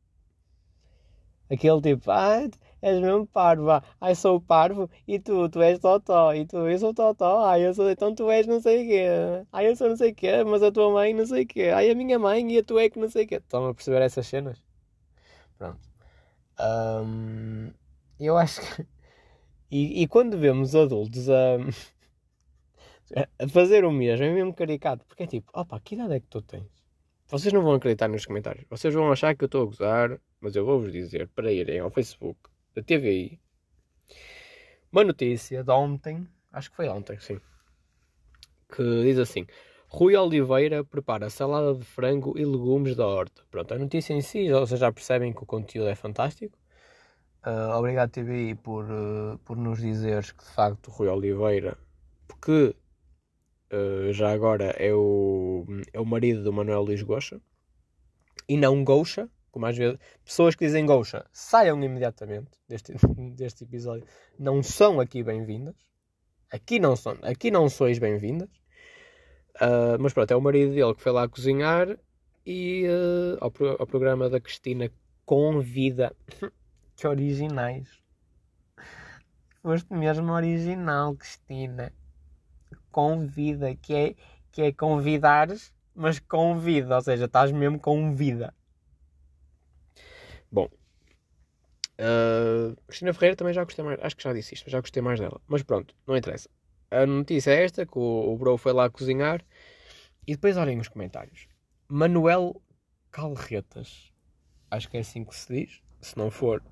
Aquele 1.50 1.80
tipo, 1.82 2.10
ah, 2.10 2.48
és 2.82 3.00
mesmo 3.00 3.26
parvo, 3.26 3.70
ah, 3.70 3.82
ai 4.00 4.14
sou 4.14 4.40
parvo 4.40 4.90
e 5.06 5.18
tu, 5.18 5.48
tu 5.48 5.62
és 5.62 5.78
totó, 5.78 6.34
e 6.34 6.44
tu, 6.44 6.68
eu 6.68 6.78
sou 6.78 6.92
totó, 6.92 7.44
ai 7.44 7.64
eu 7.66 7.72
sou, 7.74 7.88
então 7.90 8.14
tu 8.14 8.30
és 8.30 8.46
não 8.46 8.60
sei 8.60 8.84
o 8.84 8.88
quê, 8.88 9.46
ai 9.52 9.68
eu 9.68 9.76
sou 9.76 9.88
não 9.88 9.96
sei 9.96 10.10
o 10.10 10.14
quê, 10.14 10.44
mas 10.44 10.62
a 10.62 10.72
tua 10.72 10.90
mãe 10.92 11.14
não 11.14 11.24
sei 11.24 11.44
o 11.44 11.46
quê, 11.46 11.70
ai 11.74 11.90
a 11.90 11.94
minha 11.94 12.18
mãe 12.18 12.52
e 12.52 12.58
a 12.58 12.64
tua 12.64 12.82
é 12.82 12.90
que 12.90 12.98
não 12.98 13.08
sei 13.08 13.24
o 13.24 13.28
quê. 13.28 13.36
Estão 13.36 13.68
a 13.68 13.74
perceber 13.74 14.02
essas 14.02 14.26
cenas? 14.26 14.62
Pronto. 15.58 15.80
Um, 16.60 17.72
eu 18.20 18.36
acho 18.36 18.60
que. 18.60 18.86
E, 19.74 20.02
e, 20.02 20.06
quando 20.06 20.36
vemos 20.36 20.74
adultos 20.74 21.30
a. 21.30 21.56
A 23.38 23.48
fazer 23.48 23.84
o 23.86 23.90
mesmo 23.90 24.24
é 24.24 24.30
mesmo 24.30 24.54
caricato. 24.54 25.04
Porque 25.06 25.22
é 25.22 25.26
tipo, 25.26 25.50
opa, 25.54 25.80
que 25.80 25.94
idade 25.94 26.14
é 26.14 26.20
que 26.20 26.26
tu 26.26 26.42
tens? 26.42 26.66
Vocês 27.26 27.52
não 27.52 27.62
vão 27.62 27.74
acreditar 27.74 28.08
nos 28.08 28.26
comentários. 28.26 28.66
Vocês 28.68 28.92
vão 28.92 29.10
achar 29.10 29.34
que 29.34 29.44
eu 29.44 29.46
estou 29.46 29.62
a 29.62 29.66
gozar, 29.66 30.20
mas 30.40 30.56
eu 30.56 30.64
vou-vos 30.64 30.92
dizer 30.92 31.28
para 31.28 31.52
irem 31.52 31.80
ao 31.80 31.90
Facebook 31.90 32.51
da 32.74 32.82
TVI 32.82 33.42
uma 34.92 35.04
notícia 35.04 35.64
de 35.64 35.70
ontem, 35.70 36.28
acho 36.52 36.70
que 36.70 36.76
foi 36.76 36.86
ontem, 36.86 37.18
sim, 37.18 37.40
que 38.70 38.82
diz 39.02 39.18
assim: 39.18 39.46
Rui 39.88 40.14
Oliveira 40.14 40.84
prepara 40.84 41.30
salada 41.30 41.74
de 41.74 41.84
frango 41.84 42.38
e 42.38 42.44
legumes 42.44 42.94
da 42.94 43.06
horta. 43.06 43.42
Pronto, 43.50 43.72
a 43.72 43.78
notícia 43.78 44.12
em 44.12 44.20
si, 44.20 44.50
vocês 44.50 44.78
já 44.78 44.92
percebem 44.92 45.32
que 45.32 45.42
o 45.42 45.46
conteúdo 45.46 45.88
é 45.88 45.94
fantástico. 45.94 46.58
Uh, 47.44 47.74
obrigado, 47.76 48.10
TVI, 48.10 48.54
por, 48.54 48.84
uh, 48.84 49.38
por 49.44 49.56
nos 49.56 49.80
dizeres 49.80 50.30
que 50.30 50.44
de 50.44 50.50
facto 50.50 50.90
Rui 50.90 51.08
Oliveira, 51.08 51.76
porque 52.28 52.76
uh, 53.72 54.12
já 54.12 54.30
agora 54.30 54.66
é 54.78 54.92
o, 54.92 55.64
é 55.92 55.98
o 55.98 56.04
marido 56.04 56.44
do 56.44 56.52
Manuel 56.52 56.82
Luís 56.82 57.02
Goxa 57.02 57.40
e 58.46 58.56
não 58.58 58.84
Goucha, 58.84 59.28
como 59.52 59.66
às 59.66 59.76
vezes 59.76 59.98
pessoas 60.24 60.56
que 60.56 60.64
dizem 60.64 60.86
Goucha 60.86 61.24
saiam 61.30 61.80
imediatamente 61.84 62.50
deste, 62.66 62.94
deste 63.36 63.64
episódio, 63.64 64.04
não 64.38 64.62
são 64.62 64.98
aqui 64.98 65.22
bem-vindas. 65.22 65.76
Aqui 66.50 66.80
não 66.80 66.96
são, 66.96 67.16
aqui 67.22 67.50
não 67.50 67.68
sois 67.68 67.98
bem-vindas. 67.98 68.48
Uh, 69.56 70.00
mas 70.00 70.12
pronto, 70.12 70.30
é 70.30 70.36
o 70.36 70.40
marido 70.40 70.74
dele 70.74 70.94
que 70.94 71.02
foi 71.02 71.12
lá 71.12 71.28
cozinhar 71.28 71.96
e 72.44 72.86
uh, 72.86 73.38
ao, 73.40 73.52
ao, 73.78 73.86
programa 73.86 74.28
da 74.28 74.40
Cristina 74.40 74.90
convida. 75.24 76.16
que 76.96 77.06
originais. 77.06 78.02
Foste 79.62 79.92
mesmo 79.92 80.32
original, 80.32 81.14
Cristina. 81.14 81.92
Convida, 82.90 83.74
que 83.76 83.94
é, 83.94 84.14
que 84.50 84.62
é 84.62 84.72
convidares, 84.72 85.72
mas 85.94 86.18
convida, 86.18 86.96
ou 86.96 87.02
seja, 87.02 87.26
estás 87.26 87.52
mesmo 87.52 87.78
com 87.78 88.14
vida. 88.14 88.54
Bom, 90.52 90.68
uh, 91.98 92.76
Cristina 92.86 93.14
Ferreira 93.14 93.36
também 93.36 93.54
já 93.54 93.64
gostei 93.64 93.82
mais, 93.82 93.98
acho 94.02 94.14
que 94.14 94.22
já 94.22 94.34
disse 94.34 94.54
isto, 94.54 94.68
já 94.68 94.80
gostei 94.80 95.02
mais 95.02 95.18
dela, 95.18 95.40
mas 95.48 95.62
pronto, 95.62 95.94
não 96.06 96.14
interessa. 96.14 96.50
A 96.90 97.06
notícia 97.06 97.52
é 97.52 97.64
esta: 97.64 97.86
que 97.86 97.98
o, 97.98 98.34
o 98.34 98.36
Bro 98.36 98.58
foi 98.58 98.74
lá 98.74 98.90
cozinhar 98.90 99.42
e 100.26 100.32
depois 100.32 100.58
olhem 100.58 100.78
os 100.78 100.88
comentários. 100.88 101.48
Manuel 101.88 102.60
Calretas, 103.10 104.12
acho 104.70 104.90
que 104.90 104.98
é 104.98 105.00
assim 105.00 105.24
que 105.24 105.34
se 105.34 105.52
diz. 105.52 105.82
Se 106.02 106.18
não 106.18 106.30
for, 106.30 106.62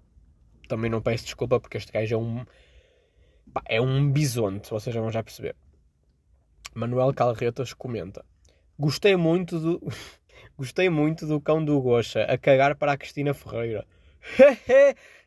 também 0.68 0.90
não 0.90 1.00
peço 1.00 1.24
desculpa 1.24 1.58
porque 1.58 1.78
este 1.78 1.90
gajo 1.90 2.14
é 2.14 2.18
um. 2.18 2.44
É 3.66 3.80
um 3.80 4.12
bisonte, 4.12 4.70
vocês 4.70 4.94
vão 4.94 5.10
já 5.10 5.22
perceber. 5.22 5.56
Manuel 6.74 7.14
Calretas 7.14 7.72
comenta: 7.72 8.24
Gostei 8.78 9.16
muito 9.16 9.58
do. 9.58 9.80
Gostei 10.60 10.90
muito 10.90 11.26
do 11.26 11.40
cão 11.40 11.64
do 11.64 11.80
Gocha 11.80 12.22
a 12.24 12.36
cagar 12.36 12.76
para 12.76 12.92
a 12.92 12.96
Cristina 12.98 13.32
Ferreira. 13.32 13.86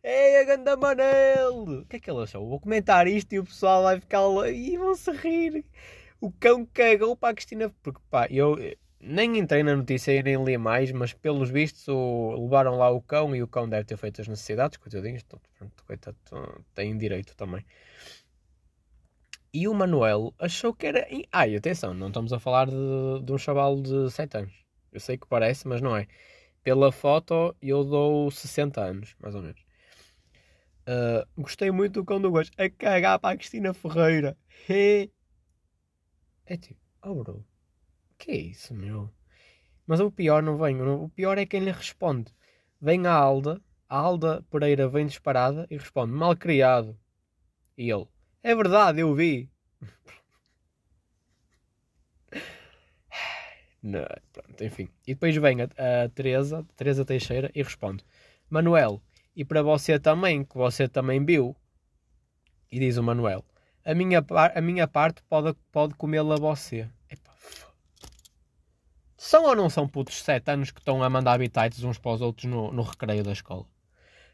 Ei, 0.03 0.37
a 0.37 0.43
ganda 0.43 0.77
Manel! 0.77 1.63
O 1.63 1.85
que 1.85 1.95
é 1.95 1.99
que 1.99 2.11
ele 2.11 2.21
achou? 2.21 2.47
Vou 2.47 2.59
comentar 2.59 3.07
isto 3.07 3.33
e 3.33 3.39
o 3.39 3.43
pessoal 3.43 3.81
vai 3.81 3.99
ficar 3.99 4.21
lá 4.27 4.47
e 4.47 4.77
vão-se 4.77 5.09
rir. 5.09 5.65
O 6.21 6.31
cão 6.31 6.63
cagou 6.71 7.17
para 7.17 7.29
a 7.29 7.33
Cristina. 7.33 7.73
Porque 7.81 7.99
pá, 8.11 8.27
eu 8.29 8.59
nem 8.99 9.39
entrei 9.39 9.63
na 9.63 9.75
notícia 9.75 10.11
e 10.11 10.21
nem 10.21 10.43
li 10.43 10.55
mais, 10.55 10.91
mas 10.91 11.13
pelos 11.13 11.49
vistos 11.49 11.87
o, 11.87 12.35
levaram 12.43 12.77
lá 12.77 12.91
o 12.91 13.01
cão 13.01 13.35
e 13.35 13.41
o 13.41 13.47
cão 13.47 13.67
deve 13.67 13.85
ter 13.85 13.97
feito 13.97 14.21
as 14.21 14.27
necessidades, 14.27 14.77
coitadinhos, 14.77 15.23
pronto, 15.23 15.83
coitado, 15.87 16.15
tem 16.75 16.95
direito 16.95 17.35
também. 17.35 17.65
E 19.51 19.67
o 19.67 19.73
Manuel 19.73 20.31
achou 20.37 20.75
que 20.75 20.85
era. 20.85 21.07
Ai, 21.31 21.55
atenção, 21.55 21.91
não 21.91 22.09
estamos 22.09 22.31
a 22.31 22.39
falar 22.39 22.67
de, 22.67 23.23
de 23.23 23.31
um 23.33 23.37
chaval 23.39 23.81
de 23.81 24.11
7 24.11 24.37
anos. 24.37 24.62
Eu 24.93 24.99
sei 24.99 25.17
que 25.17 25.27
parece, 25.27 25.67
mas 25.67 25.81
não 25.81 25.97
é. 25.97 26.07
Pela 26.63 26.91
foto, 26.91 27.55
eu 27.61 27.83
dou 27.83 28.29
60 28.29 28.79
anos, 28.79 29.15
mais 29.19 29.35
ou 29.35 29.41
menos. 29.41 29.59
Uh, 30.87 31.41
gostei 31.41 31.71
muito 31.71 31.93
do 31.93 32.05
cão 32.05 32.21
do 32.21 32.29
gosto. 32.29 32.53
A 32.61 32.69
cagar 32.69 33.19
para 33.19 33.33
a 33.33 33.37
Cristina 33.37 33.73
Ferreira. 33.73 34.37
É 36.45 36.57
tipo, 36.57 36.79
oh 37.01 37.15
bro, 37.15 37.45
que 38.17 38.31
é 38.31 38.37
isso, 38.37 38.73
meu? 38.73 39.09
Mas 39.87 39.99
o 39.99 40.11
pior 40.11 40.43
não 40.43 40.57
vem. 40.57 40.81
O 40.81 41.09
pior 41.09 41.37
é 41.37 41.45
quem 41.45 41.61
lhe 41.61 41.71
responde. 41.71 42.33
Vem 42.79 43.05
a 43.07 43.13
Alda, 43.13 43.61
a 43.89 43.97
Alda 43.97 44.45
Pereira 44.51 44.87
vem 44.87 45.07
disparada 45.07 45.65
e 45.69 45.77
responde: 45.77 46.13
mal 46.13 46.35
criado. 46.35 46.97
E 47.77 47.89
ele: 47.89 48.07
é 48.41 48.55
verdade, 48.55 48.99
eu 49.01 49.13
vi. 49.15 49.49
Não, 53.83 54.07
pronto, 54.31 54.63
enfim. 54.63 54.87
E 55.05 55.13
depois 55.13 55.35
vem 55.35 55.61
a, 55.61 55.65
a 55.65 56.09
Teresa, 56.09 56.65
Teresa 56.77 57.03
Teixeira, 57.03 57.51
e 57.53 57.61
responde: 57.61 58.05
Manuel, 58.49 59.01
e 59.35 59.43
para 59.43 59.61
você 59.61 59.99
também, 59.99 60.45
que 60.45 60.57
você 60.57 60.87
também 60.87 61.23
viu. 61.23 61.53
E 62.71 62.79
diz 62.79 62.95
o 62.95 63.03
Manuel: 63.03 63.43
A 63.83 63.93
minha, 63.93 64.23
a 64.55 64.61
minha 64.61 64.87
parte 64.87 65.21
pode, 65.23 65.53
pode 65.69 65.95
comê-la 65.95 66.37
você. 66.37 66.89
Epa, 67.09 67.33
são 69.17 69.43
ou 69.43 69.55
não 69.55 69.69
são 69.69 69.87
putos 69.87 70.15
de 70.15 70.21
7 70.21 70.51
anos 70.51 70.71
que 70.71 70.79
estão 70.79 71.03
a 71.03 71.09
mandar 71.09 71.33
habitats 71.33 71.83
uns 71.83 71.97
para 71.97 72.11
os 72.11 72.21
outros 72.21 72.45
no, 72.45 72.71
no 72.71 72.83
recreio 72.83 73.23
da 73.23 73.33
escola? 73.33 73.65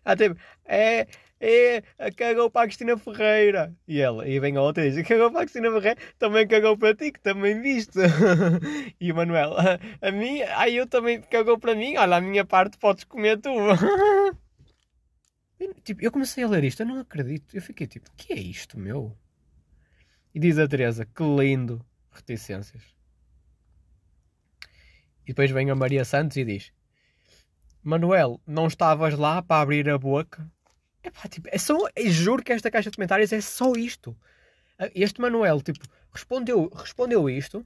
Ah, 0.06 0.16
tipo, 0.16 0.40
é, 0.66 1.08
é, 1.40 1.82
cagou 2.16 2.50
para 2.50 2.64
a 2.64 2.68
Cristina 2.68 2.98
Ferreira. 2.98 3.74
E 3.88 4.02
ela, 4.02 4.28
e 4.28 4.40
vem 4.40 4.58
a 4.58 4.62
outra 4.62 4.86
e 4.86 4.92
diz, 4.92 5.02
cagou 5.08 5.32
para 5.32 5.42
a 5.42 5.44
Cristina 5.44 5.72
Ferreira, 5.72 5.98
também 6.18 6.48
cagou 6.48 6.78
para 6.78 6.96
ti, 6.96 7.12
que 7.12 7.20
também 7.20 7.62
viste. 7.62 8.00
e 9.00 9.12
o 9.12 9.16
Manuel, 9.16 9.54
a, 9.58 9.80
a 10.08 10.12
mim, 10.12 10.42
aí 10.42 10.76
eu 10.76 10.88
também 10.88 11.22
cagou 11.22 11.58
para 11.58 11.74
mim, 11.76 11.96
olha, 11.96 12.18
a 12.18 12.22
minha 12.22 12.44
parte 12.44 12.78
podes 12.78 13.06
comer 13.06 13.40
tu. 13.40 13.50
tipo, 15.84 16.04
eu 16.04 16.12
comecei 16.12 16.44
a 16.44 16.48
ler 16.48 16.64
isto, 16.66 16.82
eu 16.82 16.88
não 16.88 17.00
acredito. 17.00 17.56
Eu 17.56 17.62
fiquei 17.62 17.88
tipo, 17.88 18.10
que 18.18 18.34
é 18.34 18.40
isto, 18.40 18.78
meu? 18.78 19.16
E 20.34 20.40
diz 20.40 20.58
a 20.60 20.68
Teresa, 20.68 21.06
que 21.06 21.24
lindo, 21.24 21.84
reticências. 22.12 22.84
E 25.24 25.28
depois 25.32 25.52
vem 25.52 25.70
a 25.70 25.76
Maria 25.76 26.04
Santos 26.04 26.38
e 26.38 26.44
diz, 26.44 26.74
Manuel, 27.84 28.42
não 28.46 28.68
estavas 28.68 29.18
lá 29.18 29.42
para 29.42 29.62
abrir 29.62 29.90
a 29.90 29.98
boca? 29.98 30.52
Epá, 31.10 31.28
tipo, 31.28 31.50
é 31.52 31.58
só, 31.58 31.76
juro 32.06 32.44
que 32.44 32.54
esta 32.54 32.70
caixa 32.70 32.92
de 32.92 32.96
comentários 32.96 33.34
é 33.34 33.42
só 33.42 33.74
isto. 33.74 34.16
Este 34.94 35.20
Manuel, 35.20 35.60
tipo, 35.62 35.80
respondeu, 36.14 36.70
respondeu 36.74 37.28
isto. 37.30 37.66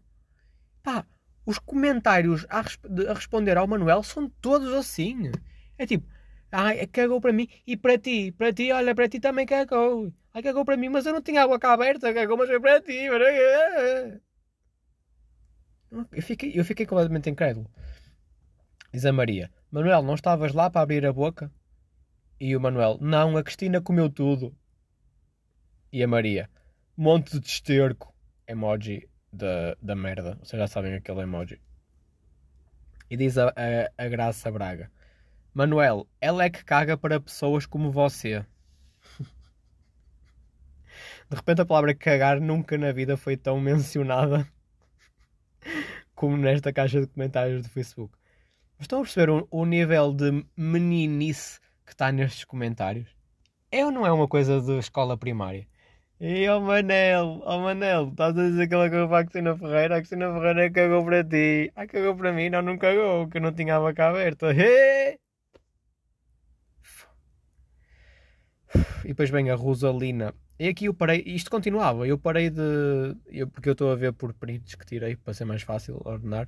Pá, 0.81 1.05
os 1.45 1.59
comentários 1.59 2.45
a, 2.49 2.59
a 2.59 3.13
responder 3.13 3.57
ao 3.57 3.67
Manuel 3.67 4.01
são 4.01 4.29
todos 4.41 4.71
assim. 4.73 5.29
É 5.77 5.85
tipo, 5.85 6.07
ai, 6.51 6.87
cagou 6.87 7.19
para 7.19 7.33
mim 7.33 7.49
e 7.67 7.75
para 7.75 7.97
ti, 7.97 8.31
para 8.31 8.53
ti, 8.53 8.71
olha, 8.71 8.95
para 8.95 9.09
ti 9.09 9.19
também 9.19 9.45
cagou. 9.45 10.11
Ai, 10.33 10.41
cagou 10.41 10.63
para 10.63 10.77
mim, 10.77 10.89
mas 10.89 11.05
eu 11.05 11.13
não 11.13 11.21
tinha 11.21 11.43
água 11.43 11.59
cá 11.59 11.73
aberta, 11.73 12.13
cagou, 12.13 12.37
mas 12.37 12.47
foi 12.49 12.59
para 12.61 12.81
ti. 12.81 13.09
Eu 16.11 16.21
fiquei, 16.21 16.51
eu 16.55 16.65
fiquei 16.65 16.85
completamente 16.85 17.29
incrédulo. 17.29 17.69
Diz 18.91 19.05
a 19.05 19.11
Maria: 19.11 19.51
Manuel, 19.69 20.01
não 20.01 20.15
estavas 20.15 20.53
lá 20.53 20.69
para 20.69 20.81
abrir 20.81 21.05
a 21.05 21.11
boca? 21.11 21.51
E 22.39 22.55
o 22.55 22.61
Manuel: 22.61 22.97
Não, 22.99 23.37
a 23.37 23.43
Cristina 23.43 23.81
comeu 23.81 24.09
tudo. 24.09 24.55
E 25.91 26.03
a 26.03 26.07
Maria: 26.07 26.49
Monte 26.95 27.39
de 27.39 27.47
esterco. 27.47 28.13
Emoji 28.47 29.07
da, 29.31 29.75
da 29.81 29.95
merda. 29.95 30.37
Vocês 30.43 30.59
já 30.59 30.67
sabem 30.67 30.93
aquele 30.93 31.21
emoji. 31.21 31.59
E 33.09 33.17
diz 33.17 33.37
a, 33.37 33.49
a, 33.49 34.05
a 34.05 34.07
Graça 34.07 34.51
Braga: 34.51 34.91
Manuel, 35.53 36.07
ela 36.19 36.43
é 36.43 36.49
que 36.49 36.65
caga 36.65 36.97
para 36.97 37.19
pessoas 37.19 37.65
como 37.65 37.91
você. 37.91 38.45
De 41.29 41.35
repente 41.35 41.61
a 41.61 41.65
palavra 41.65 41.95
cagar 41.95 42.39
nunca 42.39 42.77
na 42.77 42.91
vida 42.91 43.17
foi 43.17 43.37
tão 43.37 43.59
mencionada 43.59 44.47
como 46.13 46.37
nesta 46.37 46.73
caixa 46.73 47.01
de 47.01 47.07
comentários 47.07 47.63
do 47.63 47.69
Facebook. 47.69 48.15
Estão 48.79 48.99
a 48.99 49.03
perceber 49.03 49.31
o, 49.31 49.47
o 49.49 49.65
nível 49.65 50.13
de 50.13 50.45
meninice 50.57 51.59
que 51.85 51.91
está 51.91 52.11
nestes 52.11 52.45
comentários? 52.45 53.09
É 53.71 53.85
ou 53.85 53.91
não 53.91 54.05
é 54.05 54.11
uma 54.11 54.27
coisa 54.27 54.61
de 54.61 54.77
escola 54.79 55.17
primária? 55.17 55.67
E 56.19 56.47
ó 56.47 56.57
oh 56.57 56.61
Manel, 56.61 57.41
ó 57.43 57.57
oh 57.57 57.61
Manel, 57.61 58.09
estás 58.09 58.37
a 58.37 58.43
dizer 58.49 58.63
aquela 58.63 58.89
coisa 58.89 59.07
para 59.07 59.19
a 59.19 59.23
Cristina 59.23 59.57
Ferreira? 59.57 59.95
A 59.95 59.99
Cristina 59.99 60.33
Ferreira 60.33 60.71
cagou 60.71 61.03
para 61.03 61.23
ti. 61.23 61.71
Ah, 61.75 61.87
cagou 61.87 62.15
para 62.15 62.31
mim? 62.31 62.49
Não, 62.49 62.61
não 62.61 62.77
cagou, 62.77 63.27
que 63.27 63.37
eu 63.37 63.41
não 63.41 63.51
tinha 63.51 63.75
a 63.75 63.79
boca 63.79 64.07
aberta. 64.07 64.53
E 69.03 69.09
depois 69.09 69.29
vem 69.29 69.49
a 69.49 69.55
Rosalina. 69.55 70.33
E 70.59 70.67
aqui 70.67 70.85
eu 70.85 70.93
parei, 70.93 71.23
isto 71.25 71.51
continuava, 71.51 72.07
eu 72.07 72.17
parei 72.17 72.49
de. 72.49 72.61
Eu, 73.27 73.47
porque 73.47 73.69
eu 73.69 73.73
estou 73.73 73.91
a 73.91 73.95
ver 73.95 74.13
por 74.13 74.33
prints 74.33 74.75
que 74.75 74.85
tirei 74.85 75.15
para 75.15 75.33
ser 75.33 75.45
mais 75.45 75.61
fácil 75.63 76.01
ordenar. 76.05 76.47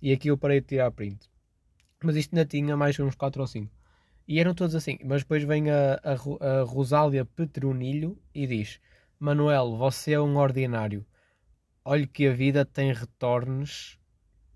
E 0.00 0.12
aqui 0.12 0.28
eu 0.28 0.38
parei 0.38 0.60
de 0.60 0.66
tirar 0.68 0.90
print. 0.92 1.28
Mas 2.04 2.14
isto 2.16 2.34
ainda 2.34 2.46
tinha 2.46 2.76
mais 2.76 2.98
uns 3.00 3.14
4 3.16 3.40
ou 3.40 3.46
5. 3.46 3.77
E 4.28 4.38
eram 4.38 4.54
todos 4.54 4.74
assim. 4.74 4.98
Mas 5.02 5.22
depois 5.22 5.42
vem 5.42 5.70
a, 5.70 5.98
a, 6.04 6.60
a 6.60 6.62
Rosália 6.62 7.24
Petronilho 7.24 8.20
e 8.34 8.46
diz: 8.46 8.78
Manuel, 9.18 9.74
você 9.76 10.12
é 10.12 10.20
um 10.20 10.36
ordinário. 10.36 11.04
Olhe 11.82 12.06
que 12.06 12.28
a 12.28 12.32
vida 12.34 12.66
tem 12.66 12.92
retornos 12.92 13.98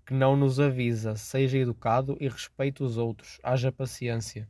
que 0.05 0.13
não 0.13 0.37
nos 0.37 0.59
avisa. 0.59 1.15
Seja 1.15 1.57
educado 1.57 2.15
e 2.19 2.29
respeite 2.29 2.83
os 2.83 2.97
outros. 2.97 3.39
Haja 3.41 3.71
paciência. 3.71 4.47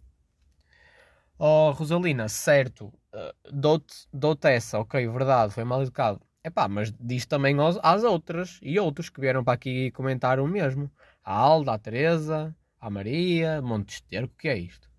Oh, 1.39 1.72
Rosalina, 1.72 2.30
certo, 2.30 2.86
uh, 3.13 3.51
dou-te 3.51 4.08
dou 4.13 4.38
essa, 4.44 4.80
ok, 4.80 5.08
verdade, 5.08 5.53
foi 5.53 5.63
mal 5.63 5.82
educado. 5.82 6.22
Epá, 6.44 6.68
mas 6.68 6.94
diz 7.00 7.25
também 7.25 7.58
aos, 7.60 7.77
às 7.82 8.03
outras 8.03 8.60
e 8.62 8.80
outros 8.80 9.10
que 9.10 9.20
vieram 9.20 9.44
para 9.44 9.53
aqui 9.53 9.92
comentar 9.92 10.39
o 10.39 10.48
mesmo. 10.48 10.92
A 11.24 11.34
Alda, 11.34 11.74
a 11.74 11.80
Teresa, 11.80 12.56
a 12.80 12.89
Maria, 12.89 13.62
Monte 13.62 13.96
Esterco, 13.96 14.34
o 14.34 14.38
que 14.38 14.48
é 14.48 14.58
isto? 14.58 14.92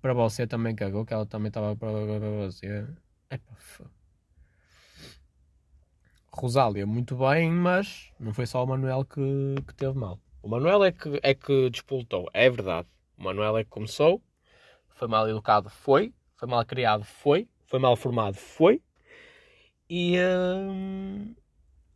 Para 0.00 0.12
você 0.14 0.46
também 0.46 0.74
cagou, 0.74 1.04
que 1.04 1.12
ela 1.12 1.26
também 1.26 1.48
estava 1.48 1.74
para, 1.76 1.90
você. 1.90 2.86
Epá, 3.30 3.54
Rosália, 6.32 6.86
muito 6.86 7.16
bem, 7.16 7.50
mas 7.50 8.12
não 8.18 8.32
foi 8.32 8.46
só 8.46 8.62
o 8.62 8.66
Manuel 8.66 9.04
que, 9.04 9.20
que 9.66 9.74
teve 9.74 9.98
mal. 9.98 10.20
O 10.40 10.48
Manuel 10.48 10.84
é 10.84 10.92
que, 10.92 11.18
é 11.22 11.34
que 11.34 11.68
despoltou, 11.68 12.28
é 12.32 12.48
verdade. 12.48 12.86
O 13.16 13.24
Manuel 13.24 13.58
é 13.58 13.64
que 13.64 13.70
começou, 13.70 14.22
foi 14.90 15.08
mal 15.08 15.28
educado, 15.28 15.68
foi. 15.68 16.14
Foi 16.36 16.48
mal 16.48 16.64
criado, 16.64 17.04
foi. 17.04 17.48
Foi 17.66 17.80
mal 17.80 17.96
formado, 17.96 18.36
foi. 18.36 18.80
E, 19.90 20.16
hum, 20.18 21.34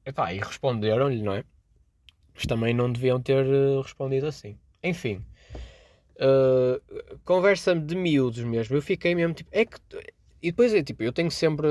e 0.04 0.38
responderam-lhe, 0.38 1.22
não 1.22 1.34
é? 1.34 1.44
Mas 2.34 2.46
também 2.46 2.74
não 2.74 2.90
deviam 2.92 3.20
ter 3.20 3.46
eh, 3.46 3.80
respondido 3.82 4.26
assim. 4.26 4.58
Enfim, 4.82 5.24
uh, 6.16 7.18
conversa 7.24 7.74
de 7.74 7.94
miúdos 7.94 8.42
mesmo. 8.44 8.76
Eu 8.76 8.82
fiquei 8.82 9.14
mesmo 9.14 9.34
tipo, 9.34 9.50
é 9.52 9.64
que. 9.64 9.78
E 10.42 10.50
depois 10.50 10.74
é 10.74 10.82
tipo, 10.82 11.02
eu 11.02 11.12
tenho 11.12 11.30
sempre. 11.30 11.68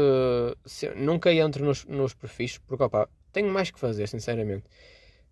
se, 0.65 0.89
nunca 0.95 1.33
entro 1.33 1.65
nos, 1.65 1.85
nos 1.85 2.13
perfis, 2.13 2.57
porque 2.57 2.83
opa, 2.83 3.09
tenho 3.31 3.49
mais 3.49 3.71
que 3.71 3.79
fazer, 3.79 4.07
sinceramente. 4.07 4.65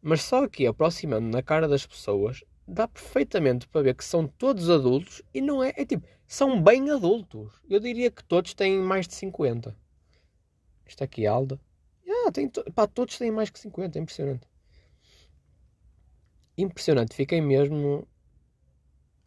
Mas 0.02 0.22
só 0.22 0.44
aqui, 0.44 0.66
aproximando 0.66 1.28
na 1.30 1.42
cara 1.42 1.68
das 1.68 1.86
pessoas, 1.86 2.44
dá 2.68 2.88
perfeitamente 2.88 3.68
para 3.68 3.82
ver 3.82 3.96
que 3.96 4.06
são 4.06 4.28
todos 4.28 4.70
adultos 4.70 5.22
e 5.34 5.42
não 5.42 5.64
é. 5.64 5.74
É 5.76 5.86
tipo, 5.86 6.08
são 6.28 6.62
bem 6.62 6.90
adultos. 6.92 7.54
Eu 7.70 7.80
diria 7.80 8.12
que 8.12 8.24
todos 8.24 8.54
têm 8.54 8.80
mais 8.80 9.08
de 9.08 9.16
50. 9.16 9.76
Isto 10.86 11.04
aqui, 11.04 11.26
Alda. 11.26 11.60
Ah, 12.08 12.32
tem 12.32 12.50
to... 12.50 12.64
Pá, 12.74 12.88
todos 12.88 13.18
têm 13.18 13.32
mais 13.32 13.50
que 13.50 13.60
50, 13.60 13.98
é 13.98 14.02
impressionante. 14.02 14.48
Impressionante, 16.58 17.16
fiquei 17.16 17.42
mesmo. 17.42 18.08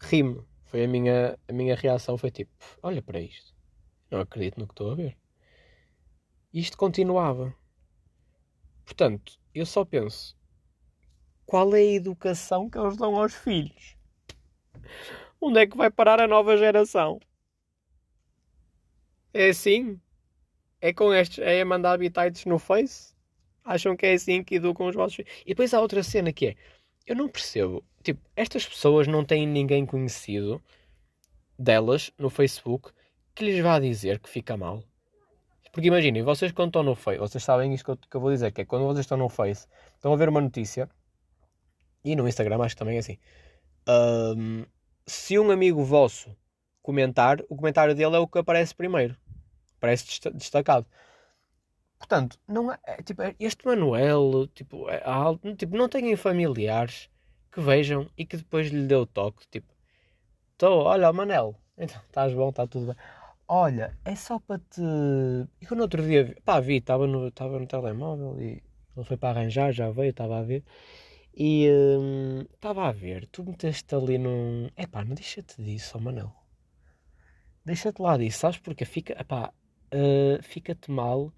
Rimo. 0.03 0.47
Foi 0.65 0.85
a 0.85 0.89
minha, 0.89 1.39
a 1.49 1.53
minha 1.53 1.77
reação, 1.77 2.19
foi 2.19 2.31
tipo, 2.31 2.51
olha 2.83 3.01
para 3.01 3.21
isto. 3.21 3.55
Não 4.11 4.21
acredito 4.21 4.59
no 4.59 4.67
que 4.67 4.73
estou 4.73 4.91
a 4.91 4.95
ver. 4.95 5.17
Isto 6.53 6.77
continuava. 6.77 7.55
Portanto, 8.85 9.39
eu 9.55 9.65
só 9.65 9.85
penso, 9.85 10.37
qual 11.47 11.75
é 11.75 11.81
a 11.81 11.95
educação 11.95 12.69
que 12.69 12.79
eles 12.79 12.97
dão 12.97 13.17
aos 13.17 13.35
filhos? 13.35 13.97
Onde 15.41 15.61
é 15.61 15.67
que 15.67 15.77
vai 15.77 15.91
parar 15.91 16.21
a 16.21 16.29
nova 16.29 16.57
geração? 16.57 17.21
É 19.33 19.49
assim? 19.49 20.01
É 20.81 20.93
com 20.93 21.13
estes, 21.15 21.39
é 21.39 21.61
a 21.61 21.65
mandar 21.65 21.93
habitats 21.93 22.45
no 22.45 22.59
Face? 22.59 23.15
Acham 23.65 23.97
que 23.97 24.07
é 24.07 24.15
assim 24.15 24.43
que 24.43 24.57
educam 24.57 24.89
os 24.89 24.95
vossos 24.95 25.17
filhos? 25.17 25.33
E 25.43 25.49
depois 25.49 25.73
há 25.73 25.81
outra 25.81 26.03
cena 26.03 26.33
que 26.33 26.49
é, 26.49 26.57
eu 27.07 27.17
não 27.17 27.29
percebo, 27.29 27.85
tipo, 28.03 28.21
estas 28.37 28.67
pessoas 28.67 29.07
não 29.07 29.25
têm 29.25 29.47
ninguém 29.47 29.87
conhecido 29.87 30.63
delas 31.59 32.13
no 32.19 32.29
Facebook 32.29 32.91
que 33.35 33.45
lhes 33.45 33.63
vá 33.63 33.79
dizer 33.79 34.19
que 34.19 34.29
fica 34.29 34.57
mal. 34.57 34.83
Porque 35.73 35.89
imaginem, 35.89 36.23
vocês 36.23 36.53
quando 36.53 36.69
estão 36.69 36.83
no 36.83 36.95
Face, 36.95 37.19
vocês 37.19 37.43
sabem 37.43 37.73
isto 37.73 37.85
que 37.85 37.91
eu, 37.93 37.97
que 37.97 38.17
eu 38.17 38.21
vou 38.21 38.31
dizer, 38.31 38.53
que 38.53 38.61
é 38.61 38.65
quando 38.65 38.85
vocês 38.85 39.05
estão 39.05 39.17
no 39.17 39.31
Face, 39.31 39.67
estão 39.95 40.13
a 40.13 40.17
ver 40.17 40.29
uma 40.29 40.41
notícia 40.41 40.89
e 42.05 42.15
no 42.15 42.29
Instagram 42.29 42.61
acho 42.63 42.75
que 42.75 42.79
também 42.79 42.97
é 42.97 42.99
assim. 42.99 43.19
Um, 43.89 44.67
se 45.07 45.39
um 45.39 45.51
amigo 45.51 45.83
vosso 45.83 46.37
comentar, 46.83 47.41
o 47.49 47.57
comentário 47.57 47.95
dele 47.95 48.17
é 48.17 48.19
o 48.19 48.29
que 48.29 48.39
aparece 48.39 48.75
primeiro. 48.75 49.17
Aparece 49.79 50.05
destacado. 50.35 50.87
Portanto, 51.99 52.39
não 52.47 52.73
é, 52.73 52.79
é 52.85 53.03
tipo, 53.03 53.23
é, 53.23 53.35
este 53.39 53.65
Manuel, 53.65 54.49
tipo, 54.49 54.91
é, 54.91 55.03
tipo, 55.57 55.77
não 55.77 55.89
têm 55.89 56.15
familiares 56.17 57.09
que 57.53 57.61
vejam 57.61 58.11
e 58.17 58.25
que 58.25 58.37
depois 58.37 58.69
lhe 58.71 58.87
dê 58.87 58.95
o 58.95 59.07
toque, 59.07 59.47
tipo, 59.49 59.73
estou, 60.53 60.85
olha, 60.85 61.13
Manel, 61.13 61.55
então, 61.77 62.01
estás 62.07 62.33
bom, 62.35 62.49
está 62.51 62.67
tudo 62.67 62.87
bem. 62.87 62.97
Olha, 63.49 63.99
é 64.05 64.15
só 64.15 64.39
para 64.39 64.59
te. 64.59 64.81
E 65.61 65.67
quando 65.67 65.81
outro 65.83 66.03
dia, 66.03 66.35
pá, 66.45 66.61
vi, 66.61 66.77
estava 66.77 67.07
no, 67.07 67.25
no 67.25 67.67
telemóvel 67.67 68.41
e 68.41 68.63
ele 68.97 69.05
foi 69.05 69.17
para 69.17 69.41
arranjar, 69.41 69.73
já 69.73 69.91
veio, 69.91 70.11
estava 70.11 70.39
a 70.39 70.43
ver. 70.43 70.65
E 71.35 71.67
estava 72.55 72.83
hum, 72.83 72.87
a 72.87 72.93
ver, 72.93 73.27
tu 73.27 73.45
meteste 73.45 73.95
ali 73.95 74.19
num. 74.19 74.69
Epá, 74.77 75.05
não 75.05 75.15
deixa-te 75.15 75.63
disso, 75.63 76.01
Manel. 76.01 76.33
Deixa-te 77.65 78.01
lá 78.01 78.17
disso, 78.17 78.39
sabes 78.41 78.59
porque 78.59 78.85
fica, 78.85 79.15
epá, 79.21 79.53
uh, 79.95 80.43
fica-te 80.43 80.91
mal 80.91 81.33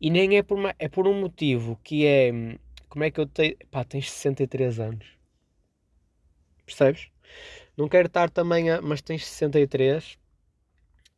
e 0.00 0.10
nem 0.10 0.36
é 0.36 0.42
por, 0.42 0.58
uma, 0.58 0.74
é 0.78 0.88
por 0.88 1.06
um 1.06 1.20
motivo 1.20 1.78
que 1.84 2.06
é. 2.06 2.32
Hum, 2.32 2.56
como 2.88 3.04
é 3.04 3.10
que 3.10 3.20
eu 3.20 3.26
tenho. 3.26 3.56
Pá, 3.70 3.84
tens 3.84 4.10
63 4.10 4.80
anos. 4.80 5.21
Percebes? 6.74 7.10
Não 7.76 7.88
quero 7.88 8.06
estar 8.06 8.30
também 8.30 8.70
a. 8.70 8.80
Mas 8.82 9.02
tens 9.02 9.26
63. 9.26 10.18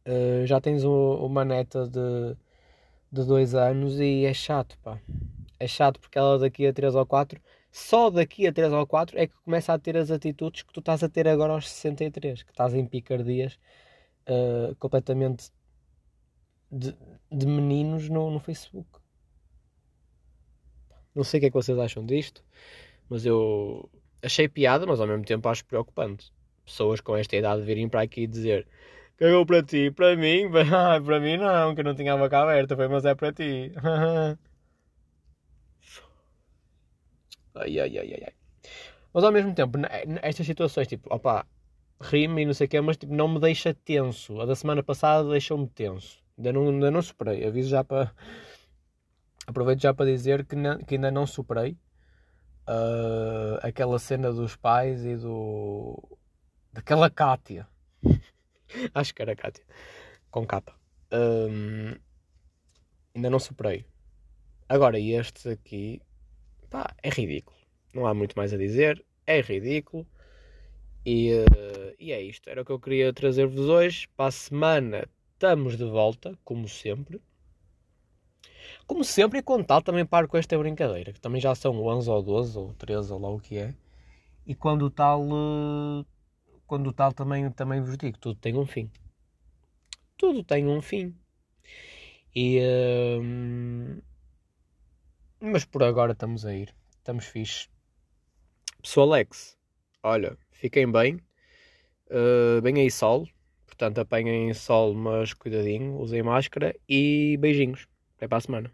Uh, 0.07 0.47
já 0.47 0.61
tens 0.61 0.85
uma 0.85 1.45
neta 1.45 1.88
de, 1.88 2.37
de 3.11 3.27
2 3.27 3.55
anos 3.55 3.99
e 3.99 4.27
é 4.27 4.35
chato, 4.35 4.79
pá. 4.83 4.99
É 5.59 5.67
chato 5.67 5.99
porque 5.99 6.19
ela 6.19 6.38
daqui 6.38 6.67
a 6.67 6.73
3 6.73 6.95
ou 6.95 7.07
4 7.07 7.40
só 7.75 8.09
daqui 8.09 8.47
a 8.47 8.53
3 8.53 8.73
ou 8.73 8.87
4 8.87 9.19
é 9.19 9.27
que 9.27 9.35
começa 9.45 9.73
a 9.73 9.79
ter 9.79 9.97
as 9.97 10.09
atitudes 10.09 10.62
que 10.62 10.73
tu 10.73 10.79
estás 10.79 11.03
a 11.03 11.09
ter 11.09 11.27
agora 11.27 11.55
aos 11.55 11.69
63, 11.69 12.45
que 12.45 12.53
estás 12.53 12.73
em 12.73 12.87
picardias 12.87 13.59
uh, 14.29 14.77
completamente 14.77 15.51
de, 16.71 16.97
de 17.33 17.47
meninos 17.47 18.09
no, 18.09 18.31
no, 18.31 18.38
Facebook. 18.38 18.88
Não 21.12 21.25
sei 21.25 21.38
o 21.38 21.40
que 21.40 21.47
é 21.47 21.51
que 21.51 21.55
vocês 21.55 21.77
acham 21.77 22.07
disto, 22.07 22.45
mas 23.09 23.27
eu 23.27 23.90
achei 24.25 24.49
piada, 24.49 24.87
mas 24.87 25.01
ao 25.01 25.07
mesmo 25.07 25.25
tempo 25.25 25.49
acho 25.49 25.65
preocupante. 25.65 26.33
Pessoas 26.65 27.01
com 27.01 27.17
esta 27.17 27.37
idade 27.37 27.63
virem 27.63 27.89
para 27.89 28.03
aqui 28.03 28.27
dizer 28.27 28.67
cagou 29.17 29.47
para 29.47 29.63
ti, 29.63 29.91
para 29.91 30.17
mim, 30.17 30.51
para 31.05 31.21
mim 31.21 31.37
não, 31.37 31.75
que 31.75 31.81
eu 31.81 31.85
não 31.85 31.95
tinha 31.95 32.15
a 32.15 32.17
boca 32.17 32.39
aberta, 32.39 32.77
foi, 32.77 32.89
mas 32.89 33.05
é 33.05 33.15
para 33.15 33.33
ti. 33.33 33.73
Ai, 37.57 37.79
ai, 37.79 37.99
ai, 37.99 38.13
ai, 38.15 38.23
ai. 38.27 38.33
Mas 39.13 39.25
ao 39.25 39.33
mesmo 39.33 39.55
tempo, 39.55 39.79
estas 40.23 40.45
situações, 40.47 40.89
tipo, 40.89 41.09
opa, 41.15 41.47
rime 42.01 42.43
e 42.43 42.47
não 42.47 42.55
sei 42.55 42.67
o 42.67 42.71
quê, 42.71 42.81
mas 42.81 42.97
tipo, 42.97 43.15
não 43.15 43.29
me 43.29 43.41
deixa 43.41 43.73
tenso. 43.73 44.41
A 44.41 44.47
da 44.47 44.57
semana 44.57 44.83
passada 44.83 45.29
deixou-me 45.31 45.69
tenso. 45.69 46.19
Ainda 46.37 46.53
não, 46.53 46.69
ainda 46.69 46.91
não 46.91 47.01
superei. 47.03 47.47
Aviso 47.47 47.69
já 47.71 47.85
para. 47.85 48.13
Aproveito 49.47 49.83
já 49.83 49.95
para 49.95 50.07
dizer 50.07 50.45
que, 50.47 50.57
não, 50.57 50.79
que 50.79 50.97
ainda 50.97 51.11
não 51.13 51.27
superei 51.27 51.77
uh, 52.68 53.59
aquela 53.62 53.98
cena 53.98 54.33
dos 54.33 54.57
pais 54.57 55.05
e 55.05 55.16
do. 55.16 56.03
daquela 56.72 57.11
Kátia. 57.11 57.66
Acho 58.94 59.14
que 59.14 59.22
era 59.22 59.37
Kátia. 59.37 59.64
Com 60.31 60.46
capa. 60.46 60.74
Um, 61.12 61.94
ainda 63.14 63.31
não 63.31 63.38
superei. 63.38 63.85
Agora, 64.68 64.98
este 64.98 65.50
aqui 65.50 66.03
Pá, 66.74 66.92
é 67.05 67.09
ridículo. 67.09 67.57
Não 67.94 68.05
há 68.05 68.12
muito 68.12 68.37
mais 68.37 68.53
a 68.53 68.57
dizer. 68.57 69.00
É 69.24 69.40
ridículo. 69.40 70.05
E, 71.07 71.33
uh, 71.33 71.94
e 72.00 72.11
é 72.11 72.20
isto. 72.20 72.50
Era 72.50 72.62
o 72.62 72.64
que 72.64 72.72
eu 72.72 72.81
queria 72.81 73.12
trazer-vos 73.12 73.68
hoje. 73.68 74.09
Para 74.16 74.27
a 74.27 74.33
semana 74.33 75.09
estamos 75.35 75.77
de 75.77 75.85
volta, 75.85 76.37
como 76.42 76.68
sempre. 76.68 77.20
Como 78.87 79.05
sempre, 79.05 79.38
e 79.38 79.42
com 79.42 79.62
tal 79.62 79.83
também 79.83 80.05
paro 80.05 80.29
com 80.29 80.37
esta 80.37 80.59
brincadeira, 80.59 81.12
que 81.12 81.20
também 81.20 81.40
já 81.40 81.55
são 81.55 81.85
11 81.85 82.11
ou 82.11 82.22
12 82.22 82.59
ou 82.59 82.74
13 82.74 83.12
ou 83.12 83.18
lá 83.20 83.29
o 83.31 83.40
que 83.40 83.59
é. 83.59 83.74
E 84.46 84.55
quando 84.55 84.90
tal, 84.90 85.22
uh, 85.22 86.05
quando 86.66 86.92
tal 86.92 87.12
também, 87.12 87.50
também 87.50 87.81
vos 87.81 87.96
digo, 87.96 88.18
tudo 88.18 88.38
tem 88.38 88.57
um 88.57 88.66
fim. 88.66 88.90
Tudo 90.16 90.44
tem 90.44 90.66
um 90.66 90.81
fim. 90.81 91.14
E. 92.35 92.61
Uh, 92.61 94.03
mas 95.40 95.64
por 95.64 95.83
agora 95.83 96.12
estamos 96.12 96.44
a 96.44 96.55
ir. 96.55 96.74
Estamos 96.98 97.27
fixe. 97.27 97.68
Pessoal 98.83 99.12
Alex, 99.12 99.57
olha, 100.03 100.37
fiquem 100.50 100.90
bem. 100.90 101.20
Uh, 102.11 102.61
bem 102.62 102.81
aí 102.81 102.90
sol. 102.90 103.27
Portanto, 103.66 103.98
apanhem 103.98 104.53
sol, 104.55 104.94
mas 104.94 105.33
cuidadinho. 105.33 105.98
Usem 105.98 106.22
máscara 106.22 106.74
e 106.88 107.37
beijinhos. 107.40 107.88
Até 108.25 108.29
para 108.29 108.39
a 108.39 108.41
semana. 108.41 108.71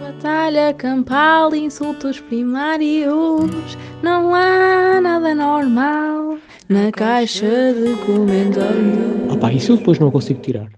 Batalha 0.00 0.72
campal, 0.72 1.54
insultos 1.54 2.18
primários. 2.18 3.76
Não 4.02 4.34
há 4.34 5.02
nada 5.02 5.34
normal 5.34 6.38
na 6.66 6.90
caixa 6.90 7.74
de 7.74 7.94
comentários. 8.06 9.30
Ah 9.30 9.36
pá, 9.36 9.52
isso 9.52 9.72
eu 9.72 9.76
depois 9.76 9.98
não 9.98 10.10
consigo 10.10 10.40
tirar. 10.40 10.70